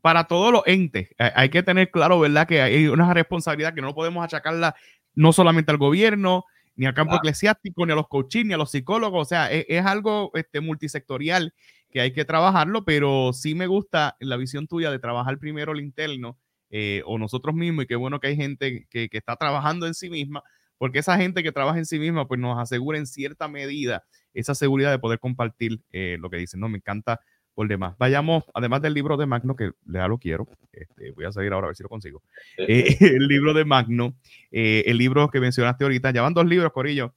[0.00, 2.46] para todos los entes, hay que tener claro, ¿verdad?
[2.46, 4.74] Que hay una responsabilidad que no podemos achacarla
[5.14, 6.44] no solamente al gobierno,
[6.76, 9.26] ni al campo eclesiástico, ni a los coaches, ni a los psicólogos.
[9.26, 11.52] O sea, e, es, algo este, multisectorial
[11.90, 15.80] que hay que trabajarlo, pero sí me gusta la visión tuya de trabajar primero el
[15.80, 16.38] interno
[16.70, 19.94] eh, o nosotros mismos, y qué bueno que hay gente que, que está trabajando en
[19.94, 20.44] sí misma
[20.80, 24.02] porque esa gente que trabaja en sí misma, pues nos asegura en cierta medida
[24.32, 26.70] esa seguridad de poder compartir eh, lo que dicen, ¿no?
[26.70, 27.20] Me encanta
[27.52, 27.96] por demás.
[27.98, 31.66] Vayamos, además del libro de Magno, que ya lo quiero, este, voy a seguir ahora
[31.66, 32.22] a ver si lo consigo.
[32.56, 34.14] Eh, el libro de Magno,
[34.50, 37.14] eh, el libro que mencionaste ahorita, ya van dos libros, Corillo.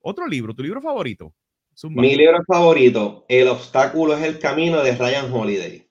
[0.00, 1.32] Otro libro, tu libro favorito.
[1.84, 5.88] Mi libro favorito, El obstáculo es el camino de Ryan Holiday.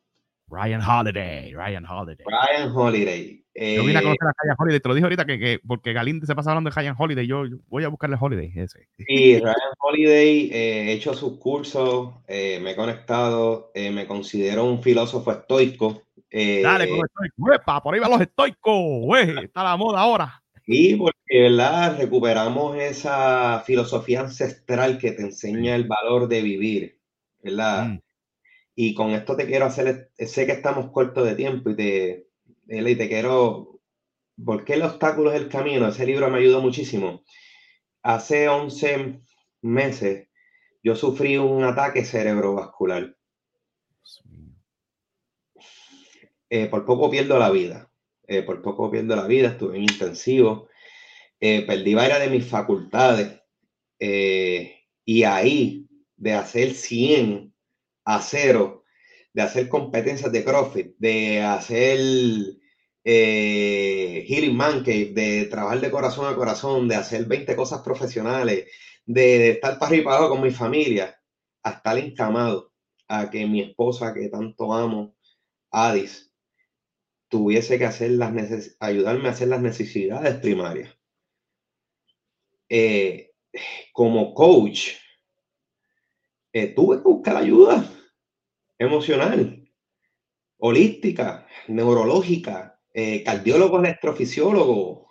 [0.48, 2.24] Ryan Holiday, Ryan Holiday.
[2.24, 3.45] Ryan Holiday.
[3.56, 5.94] Yo vine a eh, conocer a Ryan Holiday, te lo dije ahorita que, que porque
[5.94, 8.90] Galín se pasa hablando de Ryan Holiday, yo, voy a buscarle Holiday ese.
[8.98, 14.84] Y Ryan Holiday, eh, he hecho sus cursos, eh, me he conectado, me considero un
[14.84, 16.04] filósofo estoico.
[16.32, 20.44] Dale con estoico, por ahí van los estoicos, está la moda ahora.
[20.66, 21.98] Sí, porque ¿verdad?
[21.98, 27.00] recuperamos esa filosofía ancestral que te enseña el valor de vivir,
[27.44, 27.86] ¿verdad?
[27.86, 28.00] Mm.
[28.76, 32.25] Y con esto te quiero hacer, sé que estamos cortos de tiempo y te,
[32.68, 33.82] y te quiero,
[34.44, 35.88] ¿por qué el obstáculo es el camino?
[35.88, 37.24] Ese libro me ayudó muchísimo.
[38.02, 39.22] Hace 11
[39.62, 40.28] meses
[40.84, 43.16] yo sufrí un ataque cerebrovascular.
[46.50, 47.92] Eh, por poco pierdo la vida.
[48.28, 50.70] Eh, por poco pierdo la vida, estuve en intensivo,
[51.40, 53.42] eh, perdí varias de mis facultades
[53.98, 57.54] y ahí de hacer 100
[58.04, 58.85] a 0,
[59.36, 62.00] de hacer competencias de CrossFit, de hacer
[63.04, 68.72] Healing Man de trabajar de corazón a corazón, de hacer 20 cosas profesionales,
[69.06, 71.20] de, estar para con mi familia,
[71.64, 72.72] a estar encamado,
[73.10, 75.18] a que mi esposa que tanto amo,
[75.70, 76.32] Adis,
[77.28, 78.32] tuviese que hacer las
[78.80, 80.98] ayudarme a hacer las necesidades primarias.
[82.70, 83.32] Eh,
[83.92, 84.92] como coach,
[86.54, 87.86] eh, tuve que buscar ayuda
[88.78, 89.70] emocional,
[90.58, 95.08] holística, neurológica, eh, cardiólogo, electrofisiólogo,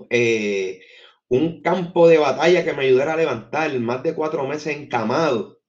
[1.28, 5.60] un campo de batalla que me ayudara a levantar más de cuatro meses encamado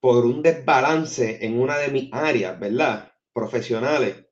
[0.00, 3.12] por un desbalance en una de mis áreas, ¿verdad?
[3.32, 4.26] profesionales.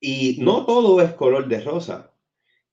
[0.00, 2.14] Y no todo es color de rosa.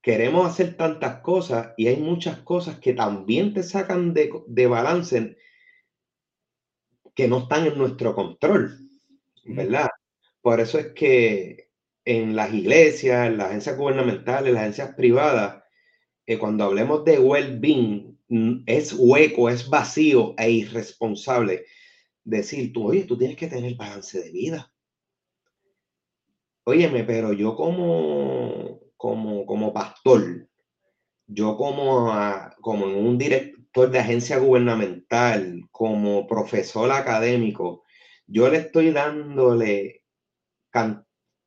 [0.02, 5.38] Queremos hacer tantas cosas y hay muchas cosas que también te sacan de, de balance
[7.16, 8.78] que no están en nuestro control,
[9.46, 9.90] ¿verdad?
[10.42, 11.70] Por eso es que
[12.06, 15.64] en las iglesias, en las agencias gubernamentales, en las agencias privadas,
[16.26, 21.66] eh, cuando hablemos de well-being, mm, es hueco, es vacío e irresponsable
[22.24, 24.72] decir tú, oye, tú tienes que tener balance de vida.
[26.64, 30.48] Óyeme, pero yo como, como, como pastor,
[31.28, 32.14] yo como,
[32.62, 33.18] como un
[33.72, 37.84] director de agencia gubernamental, como profesor académico,
[38.28, 40.04] yo le estoy dándole,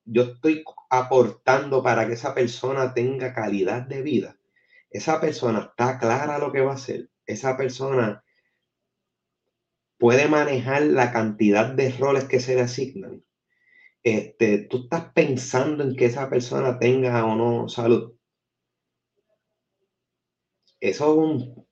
[0.04, 4.38] yo estoy aportando para que esa persona tenga calidad de vida.
[4.90, 7.10] Esa persona está clara lo que va a hacer.
[7.26, 8.24] Esa persona
[9.98, 13.22] puede manejar la cantidad de roles que se le asignan.
[14.02, 18.14] Este, tú estás pensando en que esa persona tenga o no salud.
[20.80, 21.64] Eso es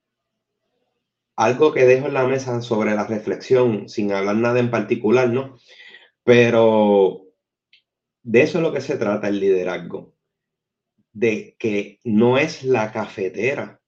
[1.36, 5.56] algo que dejo en la mesa sobre la reflexión, sin hablar nada en particular, ¿no?
[6.24, 7.22] Pero
[8.22, 10.14] de eso es lo que se trata el liderazgo.
[11.12, 13.80] De que no es la cafetera.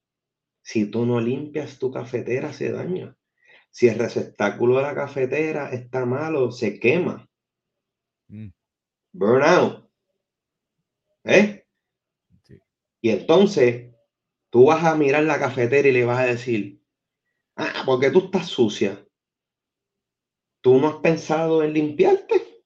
[0.63, 3.17] Si tú no limpias tu cafetera, se daña.
[3.71, 7.29] Si el receptáculo de la cafetera está malo, se quema.
[8.29, 8.49] Mm.
[9.13, 9.91] Burnout.
[11.25, 11.67] ¿Eh?
[13.01, 13.93] Y entonces
[14.51, 16.81] tú vas a mirar la cafetera y le vas a decir,
[17.57, 19.07] ah, porque tú estás sucia.
[20.63, 22.63] ¿Tú no has pensado en limpiarte?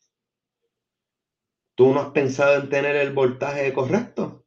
[1.74, 4.47] ¿Tú no has pensado en tener el voltaje correcto?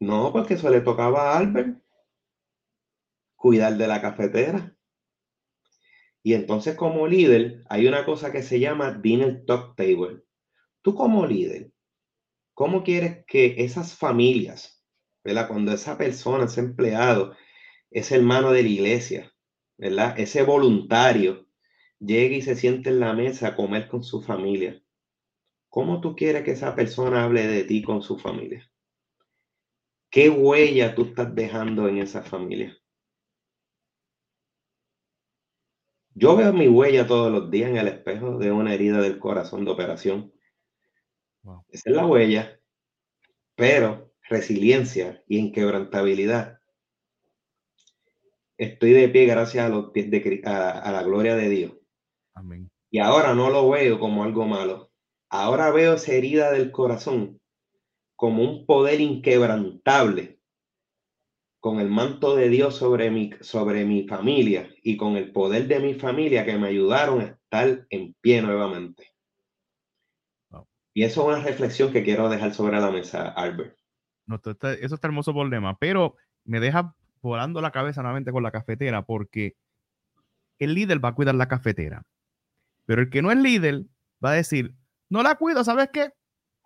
[0.00, 1.82] No, porque eso le tocaba a Albert
[3.36, 4.74] cuidar de la cafetera.
[6.22, 10.22] Y entonces como líder hay una cosa que se llama dinner talk table.
[10.82, 11.72] Tú como líder,
[12.52, 14.84] ¿cómo quieres que esas familias,
[15.24, 15.48] ¿verdad?
[15.48, 17.34] Cuando esa persona, ese empleado,
[17.90, 19.32] ese hermano de la iglesia,
[19.76, 20.18] ¿verdad?
[20.18, 21.46] Ese voluntario
[21.98, 24.82] llegue y se siente en la mesa a comer con su familia.
[25.68, 28.70] ¿Cómo tú quieres que esa persona hable de ti con su familia?
[30.10, 32.76] ¿Qué huella tú estás dejando en esa familia?
[36.14, 39.64] Yo veo mi huella todos los días en el espejo de una herida del corazón
[39.64, 40.32] de operación.
[41.68, 42.60] Esa es la huella,
[43.54, 46.57] pero resiliencia y inquebrantabilidad.
[48.58, 51.72] Estoy de pie gracias a, los pies de, a, la gloria de Dios.
[52.34, 52.68] Amén.
[52.90, 54.90] Y ahora no lo veo como algo malo.
[55.30, 57.40] Ahora veo esa herida del corazón
[58.16, 60.40] como un poder inquebrantable
[61.60, 65.80] con el manto de Dios sobre mi, sobre mi familia y con el poder de
[65.80, 69.12] mi familia que me ayudaron a estar en pie nuevamente.
[70.94, 73.76] Y eso es una reflexión que quiero dejar sobre la mesa, Albert.
[74.26, 79.02] No, eso está hermoso problema, pero me deja volando la cabeza nuevamente con la cafetera
[79.02, 79.56] porque
[80.58, 82.02] el líder va a cuidar la cafetera.
[82.86, 83.84] Pero el que no es líder
[84.24, 84.74] va a decir,
[85.08, 86.12] no la cuido, ¿sabes qué?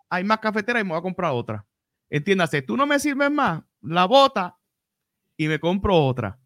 [0.09, 1.65] Hay más cafetera y me voy a comprar otra.
[2.09, 4.57] Entiéndase, tú no me sirves más, la bota
[5.37, 6.39] y me compro otra.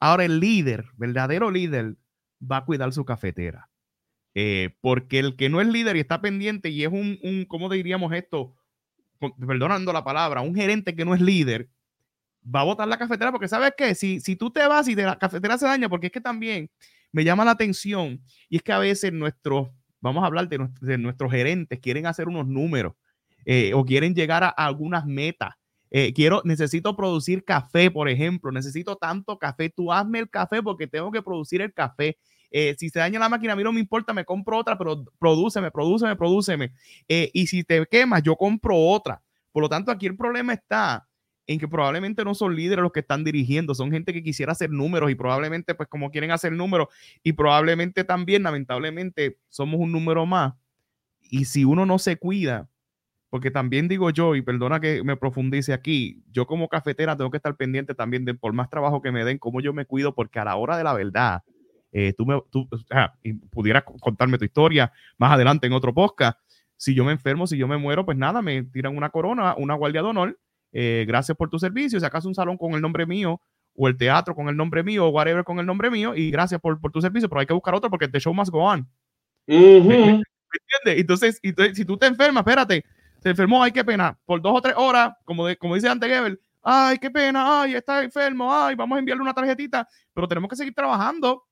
[0.00, 1.96] Ahora el líder, verdadero líder,
[2.40, 3.70] va a cuidar su cafetera.
[4.34, 7.68] Eh, porque el que no es líder y está pendiente y es un, un ¿cómo
[7.68, 8.56] diríamos esto?
[9.18, 11.70] Perdonando la palabra, un gerente que no es líder,
[12.44, 15.04] va a botar la cafetera porque sabes qué, si, si tú te vas y de
[15.04, 16.70] la cafetera se daña, porque es que también
[17.12, 19.68] me llama la atención y es que a veces nuestros,
[20.00, 22.94] vamos a hablar de, nuestros gerentes, quieren hacer unos números
[23.44, 25.54] eh, o quieren llegar a, algunas metas.
[25.90, 30.88] Eh, quiero, necesito producir café, por ejemplo, necesito tanto café, tú hazme el café porque
[30.88, 32.18] tengo que producir el café.
[32.50, 35.04] Eh, si se daña la máquina, a mí no me importa, me compro otra, pero
[35.18, 36.72] prodúceme, prodúceme, prodúceme.
[37.08, 39.22] y si te quemas, yo compro otra.
[39.52, 41.06] Por lo tanto, aquí el problema está
[41.46, 44.70] en que probablemente no son líderes los que están dirigiendo, son gente que quisiera hacer
[44.70, 46.88] números y probablemente, pues como quieren hacer números
[47.22, 50.54] y probablemente también, lamentablemente, somos un número más.
[51.20, 52.68] Y si uno no se cuida,
[53.30, 57.38] porque también digo yo, y perdona que me profundice aquí, yo como cafetera tengo que
[57.38, 60.38] estar pendiente también de por más trabajo que me den, cómo yo me cuido, porque
[60.38, 61.42] a la hora de la verdad,
[61.92, 62.68] eh, tú, me, tú
[63.22, 66.38] y pudieras contarme tu historia más adelante en otro podcast.
[66.76, 69.74] Si yo me enfermo, si yo me muero, pues nada, me tiran una corona, una
[69.74, 70.38] guardia de honor
[70.76, 73.40] eh, gracias por tu servicio, si acaso un salón con el nombre mío
[73.76, 76.60] o el teatro con el nombre mío o whatever con el nombre mío y gracias
[76.60, 78.88] por, por tu servicio, pero hay que buscar otro porque the show must go on.
[79.46, 80.24] ¿Me, entiendes?
[80.84, 81.40] Entonces,
[81.74, 82.84] si tú te enfermas, espérate,
[83.20, 86.08] se enfermó, ay, qué pena, por dos o tres horas, como, de, como dice Ante
[86.08, 90.50] Gebel, ay, qué pena, ay, está enfermo, ay, vamos a enviarle una tarjetita, pero tenemos
[90.50, 91.44] que seguir trabajando.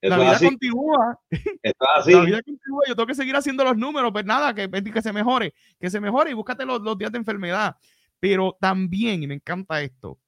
[0.00, 1.18] la vida continúa.
[2.06, 2.82] La vida continúa.
[2.88, 6.00] Yo tengo que seguir haciendo los números, pues nada, que, que se mejore, que se
[6.00, 7.76] mejore y búscate los, los días de enfermedad.
[8.20, 10.18] Pero también, y me encanta esto,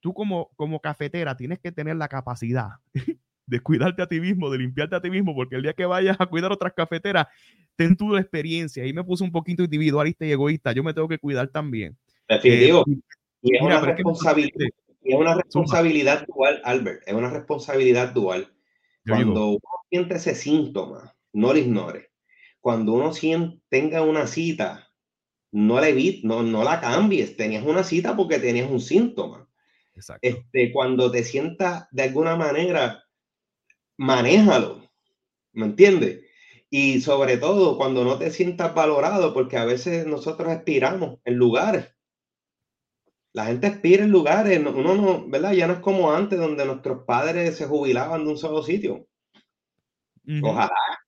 [0.00, 2.72] tú como, como cafetera tienes que tener la capacidad
[3.46, 6.16] de cuidarte a ti mismo, de limpiarte a ti mismo, porque el día que vayas
[6.20, 7.26] a cuidar otras cafeteras,
[7.74, 8.86] ten tu experiencia.
[8.86, 10.72] Y me puse un poquito individualista y egoísta.
[10.72, 11.96] Yo me tengo que cuidar también.
[12.28, 12.84] Definitivo.
[12.86, 13.00] Eh,
[13.42, 14.68] y es una responsabilidad.
[15.02, 17.02] es una responsabilidad dual, Albert.
[17.06, 18.52] Es una responsabilidad dual.
[19.06, 19.60] Cuando uno
[19.90, 22.10] siente ese síntoma, no lo ignore.
[22.60, 24.88] Cuando uno siente, tenga una cita
[25.54, 25.86] no la
[26.24, 27.36] no, no la cambies.
[27.36, 29.48] Tenías una cita porque tenías un síntoma.
[30.20, 33.04] Este, cuando te sientas de alguna manera,
[33.96, 34.90] manéjalo.
[35.52, 36.22] ¿Me entiendes?
[36.70, 41.86] Y sobre todo cuando no te sientas valorado, porque a veces nosotros expiramos en lugares.
[43.32, 45.52] La gente expira en lugares, uno no, ¿verdad?
[45.52, 49.06] Ya no es como antes, donde nuestros padres se jubilaban de un solo sitio.
[50.42, 51.03] Ojalá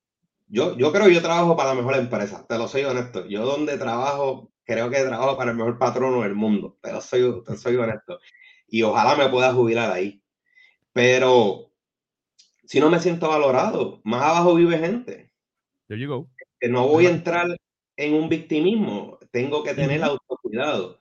[0.48, 3.26] yo, yo creo que yo trabajo para la mejor empresa, te lo soy honesto.
[3.26, 7.76] Yo donde trabajo, creo que trabajo para el mejor patrono del mundo, pero soy, soy
[7.76, 8.18] honesto.
[8.68, 10.22] Y ojalá me pueda jubilar ahí.
[10.92, 11.72] Pero
[12.64, 15.30] si no me siento valorado, más abajo vive gente.
[15.88, 16.28] There you
[16.60, 17.46] Que no voy a entrar
[17.96, 20.98] en un victimismo, tengo que tener autocuidado.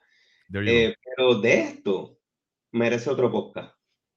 [0.52, 2.18] Eh, pero de esto
[2.72, 3.74] merece otro podcast.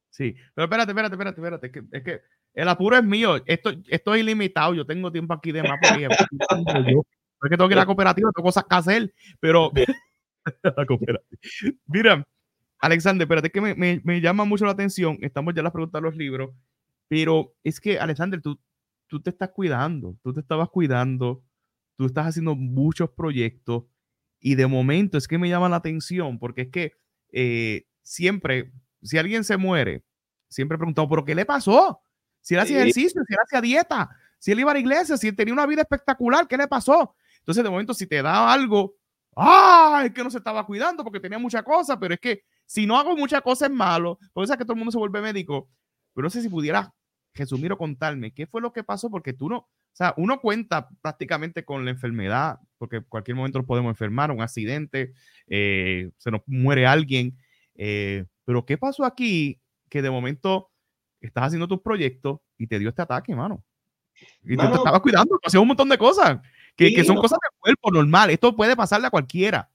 [0.09, 1.97] Sí, pero espérate, espérate, espérate, espérate.
[1.97, 2.21] es que
[2.53, 3.41] el apuro es mío.
[3.45, 4.73] Esto, esto es ilimitado.
[4.73, 5.79] Yo tengo tiempo aquí de más.
[5.81, 6.01] Porque
[6.93, 9.13] yo, tengo que ir a la cooperativa, tengo cosas que hacer.
[9.39, 9.71] Pero.
[10.63, 11.39] la cooperativa.
[11.87, 12.27] Mira,
[12.79, 15.17] Alexander, espérate, que me, me, me, llama mucho la atención.
[15.21, 16.51] Estamos ya las preguntas de los libros.
[17.07, 18.59] Pero es que, Alexander, tú,
[19.07, 20.17] tú te estás cuidando.
[20.23, 21.43] Tú te estabas cuidando.
[21.97, 23.83] Tú estás haciendo muchos proyectos.
[24.39, 26.39] Y de momento es que me llama la atención.
[26.39, 26.93] Porque es que
[27.31, 28.71] eh, siempre,
[29.01, 30.03] si alguien se muere,
[30.49, 32.01] siempre he preguntado, ¿pero qué le pasó?
[32.41, 35.27] Si él hacía ejercicio, si él hacía dieta, si él iba a la iglesia, si
[35.27, 37.15] él tenía una vida espectacular, ¿qué le pasó?
[37.39, 38.95] Entonces, de momento, si te da algo,
[39.35, 40.03] ¡ah!
[40.05, 42.97] Es que no se estaba cuidando porque tenía muchas cosas, pero es que si no
[42.97, 44.19] hago muchas cosas es malo.
[44.33, 45.69] Por eso es que todo el mundo se vuelve médico.
[46.13, 46.93] Pero no sé si pudiera
[47.33, 50.89] resumir o contarme qué fue lo que pasó, porque tú no, o sea, uno cuenta
[51.01, 55.13] prácticamente con la enfermedad, porque en cualquier momento nos podemos enfermar, un accidente,
[55.47, 57.37] eh, se nos muere alguien.
[57.75, 59.59] Eh, pero ¿qué pasó aquí
[59.89, 60.71] que de momento
[61.21, 63.63] estás haciendo tus proyectos y te dio este ataque, mano.
[64.43, 66.39] Y te estabas cuidando, hacías un montón de cosas
[66.75, 68.29] que, que son cosas de cuerpo normal.
[68.29, 69.69] Esto puede pasarle a cualquiera.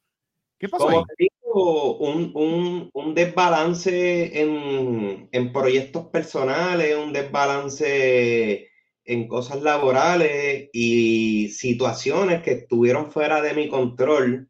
[0.59, 1.29] ¿Qué pasó ahí?
[1.55, 8.71] un, un, un, desbalance en, en, proyectos personales, un desbalance
[9.05, 14.49] en cosas laborales y situaciones que estuvieron fuera de mi control,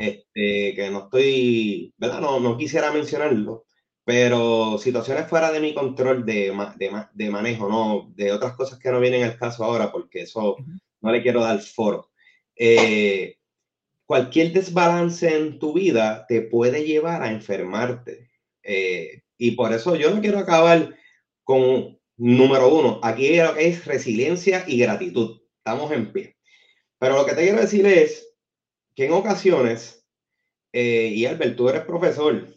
[0.00, 2.20] este, que no estoy, ¿verdad?
[2.20, 3.66] No, no quisiera mencionarlo,
[4.04, 8.90] pero situaciones fuera de mi control de, de, de, manejo, no de otras cosas que
[8.90, 10.56] no vienen al caso ahora, porque eso
[11.00, 12.10] no le quiero dar foro.
[12.54, 13.38] Eh,
[14.04, 18.30] cualquier desbalance en tu vida te puede llevar a enfermarte.
[18.62, 20.94] Eh, y por eso yo no quiero acabar
[21.42, 23.00] con número uno.
[23.02, 25.40] Aquí es resiliencia y gratitud.
[25.58, 26.36] Estamos en pie.
[26.98, 28.28] Pero lo que te quiero decir es
[28.94, 30.06] que en ocasiones,
[30.72, 32.54] eh, y Albert, tú eres profesor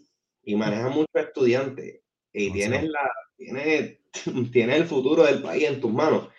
[0.47, 1.99] y manejas muchos estudiantes
[2.31, 3.97] y tienes, la, tienes,
[4.53, 6.29] tienes el futuro del país en tus manos.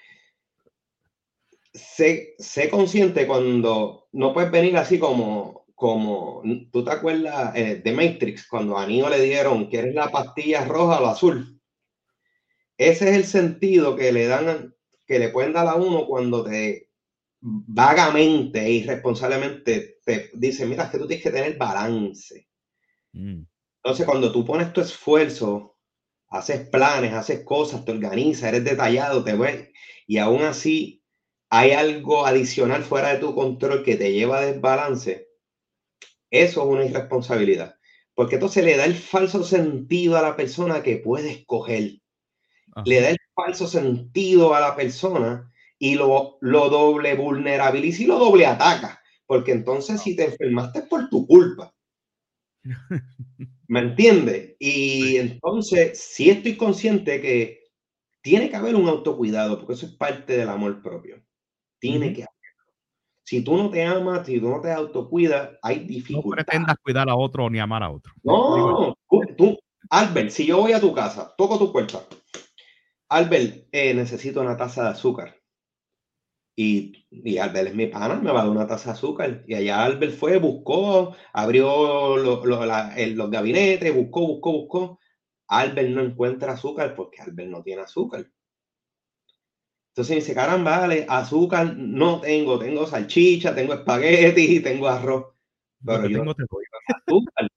[1.75, 6.43] Sé, sé consciente cuando no puedes venir así como, como
[6.73, 11.03] tú te acuerdas eh, de Matrix, cuando a Neo le dieron, ¿quieres la pastilla roja
[11.03, 11.61] o azul?
[12.79, 14.75] Ese es el sentido que le dan,
[15.07, 16.89] que le pueden dar a uno cuando te
[17.41, 22.49] vagamente e irresponsablemente te dice, mira, es que tú tienes que tener balance.
[23.13, 23.43] Mm.
[23.83, 25.77] Entonces, cuando tú pones tu esfuerzo,
[26.29, 29.71] haces planes, haces cosas, te organizas, eres detallado, te ves,
[30.07, 31.05] y aún así
[31.51, 35.29] hay algo adicional fuera de tu control que te lleva a desbalance,
[36.31, 37.77] eso es una irresponsabilidad.
[38.15, 42.01] Porque entonces le da el falso sentido a la persona que puede escoger.
[42.85, 48.19] Le da el falso sentido a la persona y lo, lo doble vulnerabiliza y lo
[48.19, 49.01] doble ataca.
[49.27, 51.73] Porque entonces si te enfermaste es por tu culpa.
[53.69, 54.57] ¿Me entiendes?
[54.59, 57.65] Y entonces sí estoy consciente que
[58.23, 61.23] tiene que haber un autocuidado, porque eso es parte del amor propio.
[61.79, 62.25] Tiene que
[63.29, 66.25] si tú no te amas, si tú no te autocuidas, hay dificultades.
[66.25, 68.15] No pretendas cuidar a otro ni amar a otro.
[68.23, 68.97] No,
[69.37, 69.59] tú,
[69.91, 72.01] Albert, si yo voy a tu casa, toco tu puerta.
[73.11, 75.38] Albert, eh, necesito una taza de azúcar.
[76.61, 79.45] Y, y, Albert es mi pana, me va a dar una taza de azúcar.
[79.47, 84.99] Y allá Albert fue, buscó, abrió los gabinetes, buscó, buscó, buscó.
[85.47, 88.29] Albert no encuentra azúcar porque Albert no tiene azúcar.
[89.93, 95.27] Entonces dice, caramba, vale, azúcar no tengo, tengo salchicha, tengo espagueti, tengo arroz.
[95.87, 96.35] Pero yo tengo
[96.89, 97.49] azúcar.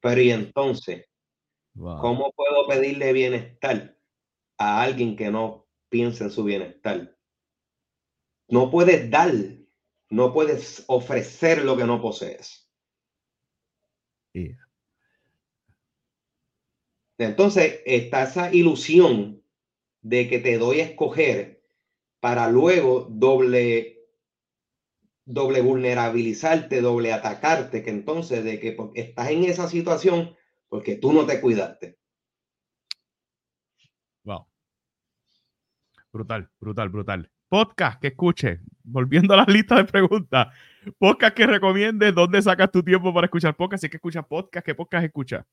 [0.00, 1.06] Pero y entonces,
[1.76, 3.96] ¿cómo puedo pedirle bienestar
[4.58, 7.16] a alguien que no piensa en su bienestar?
[8.50, 9.32] No puedes dar,
[10.10, 12.68] no puedes ofrecer lo que no posees.
[17.18, 19.42] Entonces está esa ilusión
[20.02, 21.62] de que te doy a escoger
[22.20, 24.00] para luego doble
[25.24, 30.34] doble vulnerabilizarte, doble atacarte, que entonces de que estás en esa situación
[30.68, 31.98] porque tú no te cuidaste.
[34.24, 34.46] Wow.
[36.12, 37.30] Brutal, brutal, brutal.
[37.50, 40.54] Podcast que escuche, volviendo a la lista de preguntas.
[40.98, 43.80] Podcast que recomiende ¿dónde sacas tu tiempo para escuchar podcast?
[43.80, 45.44] Si es que escuchas podcast, ¿qué podcast escuchas?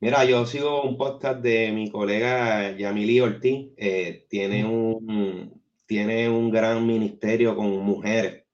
[0.00, 3.70] Mira, yo sigo un podcast de mi colega Yamili Ortiz.
[3.78, 8.44] Eh, tiene, un, tiene un gran ministerio con mujeres.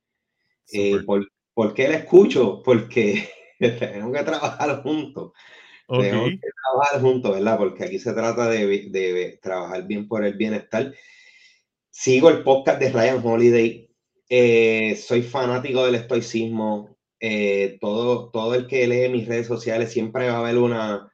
[0.73, 2.63] Eh, por, qué la escucho?
[2.63, 5.33] Porque tenemos que trabajar juntos.
[5.89, 7.59] Tenemos que trabajar juntos, ¿verdad?
[7.59, 10.95] Porque aquí se trata de, trabajar bien por el bienestar.
[11.91, 13.91] Sigo el podcast de Ryan Holiday.
[14.29, 16.97] Eh, soy fanático del estoicismo.
[17.81, 21.13] todo, todo el que lee mis redes sociales siempre va a ver una,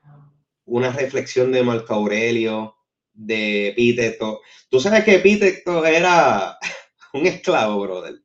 [0.67, 2.77] una reflexión de Marco Aurelio,
[3.15, 4.43] de Epíteto.
[4.69, 6.59] Tú sabes que Epíteto era
[7.15, 8.17] un esclavo, brother.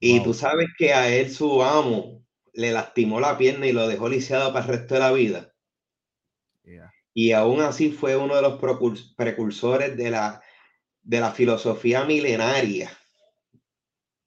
[0.00, 4.08] Y tú sabes que a él su amo le lastimó la pierna y lo dejó
[4.08, 5.52] lisiado para el resto de la vida.
[7.14, 8.60] Y aún así fue uno de los
[9.16, 10.42] precursores de la,
[11.06, 12.90] de la filosofía milenaria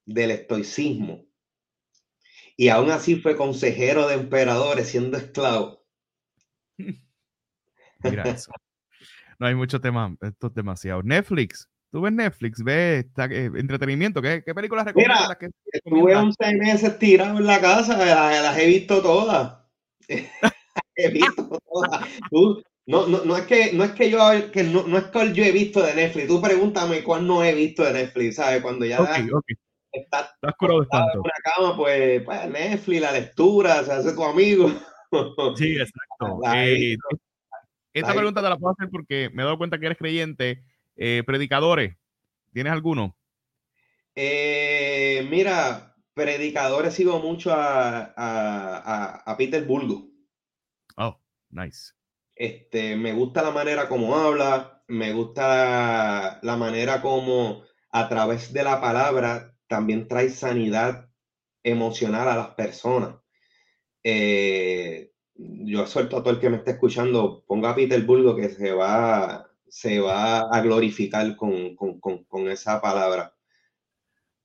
[0.05, 1.25] del estoicismo.
[2.55, 5.85] Y aún así fue consejero de emperadores siendo esclavo.
[6.77, 8.51] Mira eso.
[9.39, 11.03] No hay mucho tema, esto es demasiado.
[11.03, 15.37] Netflix, tú ves Netflix, ves eh, entretenimiento, ¿qué, qué películas recomiendas?
[15.39, 19.59] Mira, estuve 11 meses tirado en la casa, las, he visto todas.
[20.95, 22.07] he visto todas.
[22.89, 24.19] No, no, no, es que, no es que yo,
[24.51, 27.53] que no, no, es que yo he visto de Netflix, tú pregúntame cuál no he
[27.53, 28.63] visto de Netflix, ¿sabes?
[28.63, 29.55] Cuando ya okay, okay.
[29.91, 34.71] estás en una cama, pues, pues Netflix, la lectura, se hace tu amigo.
[35.55, 36.39] Sí, exacto.
[36.55, 36.97] Eh,
[37.93, 40.63] esta pregunta te la puedo hacer porque me he dado cuenta que eres creyente.
[40.95, 41.95] Eh, predicadores,
[42.53, 43.15] ¿tienes alguno?
[44.15, 48.13] Eh, mira, predicadores sigo mucho a,
[49.25, 50.09] a, Peter Bulgo.
[50.97, 51.19] Oh,
[51.51, 51.98] nice.
[52.39, 58.63] Este, me gusta la manera como habla, me gusta la manera como a través de
[58.63, 61.09] la palabra también trae sanidad
[61.63, 63.15] emocional a las personas.
[64.05, 68.71] Eh, yo suelto a todo el que me esté escuchando, ponga a Peterburgo que se
[68.71, 71.75] va, se va a glorificar con,
[72.47, 73.35] esa palabra.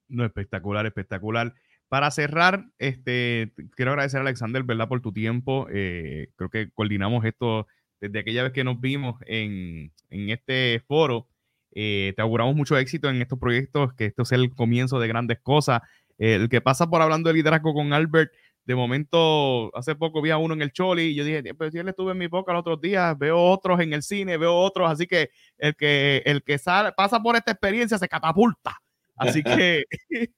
[0.09, 1.55] No, espectacular, espectacular.
[1.89, 4.89] para cerrar, este, quiero agradecer a Alexander, ¿verdad?
[4.89, 5.69] Por tu tiempo.
[5.71, 7.69] Eh, creo que coordinamos esto
[8.01, 11.29] desde aquella vez que nos vimos en, en este foro.
[11.73, 15.41] Eh, te auguramos mucho éxito en estos proyectos, que esto sea el comienzo de grandes
[15.41, 15.83] cosas.
[16.19, 18.33] el que pasa por hablando de liderazgo con Albert,
[18.67, 21.79] de momento, hace poco vi a uno en el Choli y yo dije, pues si
[21.79, 24.91] él estuve en mi boca los otros días, veo otros en el cine, veo otros,
[24.91, 28.81] así que el que, el que sale, pasa por esta experiencia se catapulta.
[29.17, 29.85] Así que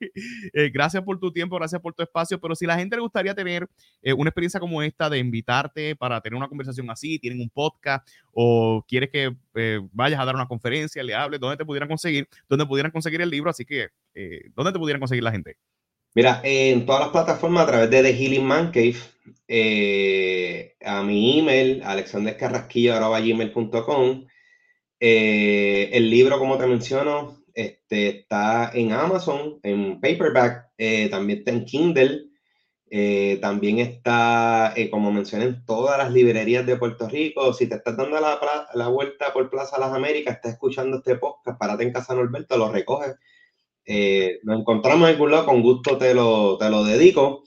[0.53, 3.35] eh, gracias por tu tiempo, gracias por tu espacio, pero si la gente le gustaría
[3.35, 3.67] tener
[4.03, 8.09] eh, una experiencia como esta de invitarte para tener una conversación así, tienen un podcast
[8.33, 12.29] o quieres que eh, vayas a dar una conferencia, le hables, ¿dónde te pudieran conseguir?
[12.49, 13.51] ¿Dónde pudieran conseguir el libro?
[13.51, 13.89] Así que,
[14.55, 15.57] ¿dónde te pudieran conseguir la gente?
[16.15, 18.97] Mira, en todas las plataformas a través de The Healing Man Cave,
[20.85, 24.27] a mi email, alexandercarrasquillo.com.
[25.01, 31.51] Eh, el libro, como te menciono, este, está en Amazon, en paperback, eh, también está
[31.51, 32.23] en Kindle,
[33.41, 37.53] también está, como mencioné, en todas las librerías de Puerto Rico.
[37.53, 38.39] Si te estás dando la,
[38.75, 42.71] la vuelta por Plaza Las Américas, estás escuchando este podcast, párate en Casa Norberto, lo
[42.71, 43.17] recoges
[43.87, 47.45] eh, nos encontramos en algún lado, con gusto te lo, te lo dedico.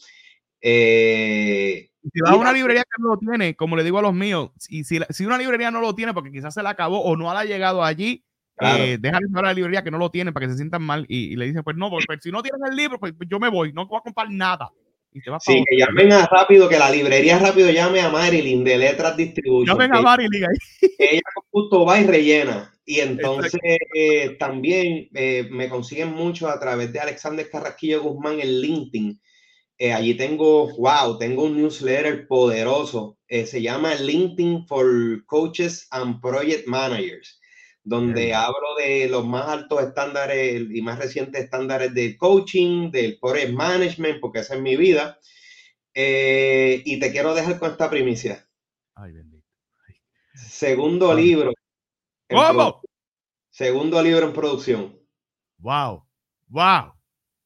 [0.62, 4.14] Eh, si vas a una librería que no lo tiene, como le digo a los
[4.14, 7.18] míos, y si, si una librería no lo tiene porque quizás se la acabó o
[7.18, 8.26] no ha llegado allí,
[8.62, 11.06] eh, déjale saber a la librería que no lo tiene para que se sientan mal
[11.08, 13.74] y, le dicen, pues no, pues, si no tienen el libro, pues yo me voy,
[13.74, 14.70] no voy a comprar nada.
[15.12, 18.78] Y te sí, que llamen a rápido, que la librería rápido llame a Marilyn de
[18.78, 19.66] Letras Distribution.
[19.66, 20.90] Llamen a Marilyn ahí.
[21.00, 22.72] Ella con gusto va y rellena.
[22.90, 23.60] Y entonces
[23.94, 29.22] eh, también eh, me consiguen mucho a través de Alexander Carrasquillo Guzmán en LinkedIn.
[29.78, 33.20] Eh, allí tengo, wow, tengo un newsletter poderoso.
[33.28, 37.39] se llama LinkedIn for Coaches and Project Managers,
[37.90, 43.52] donde hablo de los más altos estándares y más recientes estándares de coaching, del project
[43.52, 45.20] management, porque esa es mi vida.
[45.94, 48.48] y te quiero dejar con esta primicia.
[48.96, 49.46] Ay, bendito.
[50.34, 51.52] Segundo libro
[52.30, 52.82] ¿Cómo?
[53.50, 55.00] Segundo libro en producción.
[55.58, 56.06] Wow.
[56.48, 56.94] Wow.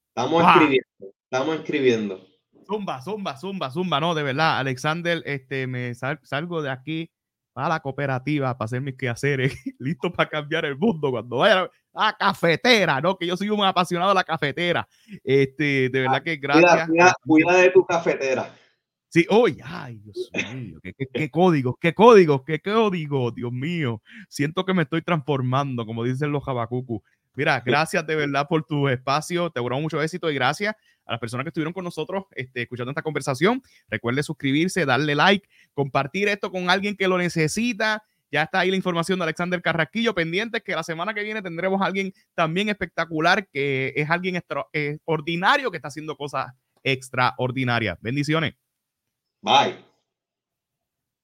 [0.10, 1.16] Estamos escribiendo.
[1.24, 2.28] Estamos escribiendo.
[2.68, 4.00] Zumba, zumba, zumba, zumba.
[4.00, 7.10] No, de verdad, Alexander, este, me salgo de aquí
[7.56, 12.18] a la cooperativa para hacer mis quehaceres, listo para cambiar el mundo cuando vaya a
[12.18, 13.16] cafetera, ¿no?
[13.18, 14.88] Que yo soy un apasionado de la cafetera.
[15.24, 16.90] Este, de verdad que gracias.
[17.24, 18.54] cuida de tu cafetera.
[19.10, 24.02] Sí, hoy, ay, Dios mío, qué, qué, qué códigos, qué códigos, qué código, Dios mío.
[24.28, 27.04] Siento que me estoy transformando, como dicen los jabacucu.
[27.36, 30.76] Mira, gracias de verdad por tu espacio, te auguro mucho éxito y gracias
[31.06, 33.62] a las personas que estuvieron con nosotros este, escuchando esta conversación.
[33.88, 38.04] Recuerde suscribirse, darle like, compartir esto con alguien que lo necesita.
[38.32, 40.16] Ya está ahí la información de Alexander Carrasquillo.
[40.16, 45.70] Pendientes que la semana que viene tendremos a alguien también espectacular, que es alguien extraordinario
[45.70, 46.48] que está haciendo cosas
[46.84, 47.98] extraordinarias.
[48.02, 48.56] Bendiciones.
[49.42, 49.93] Bye.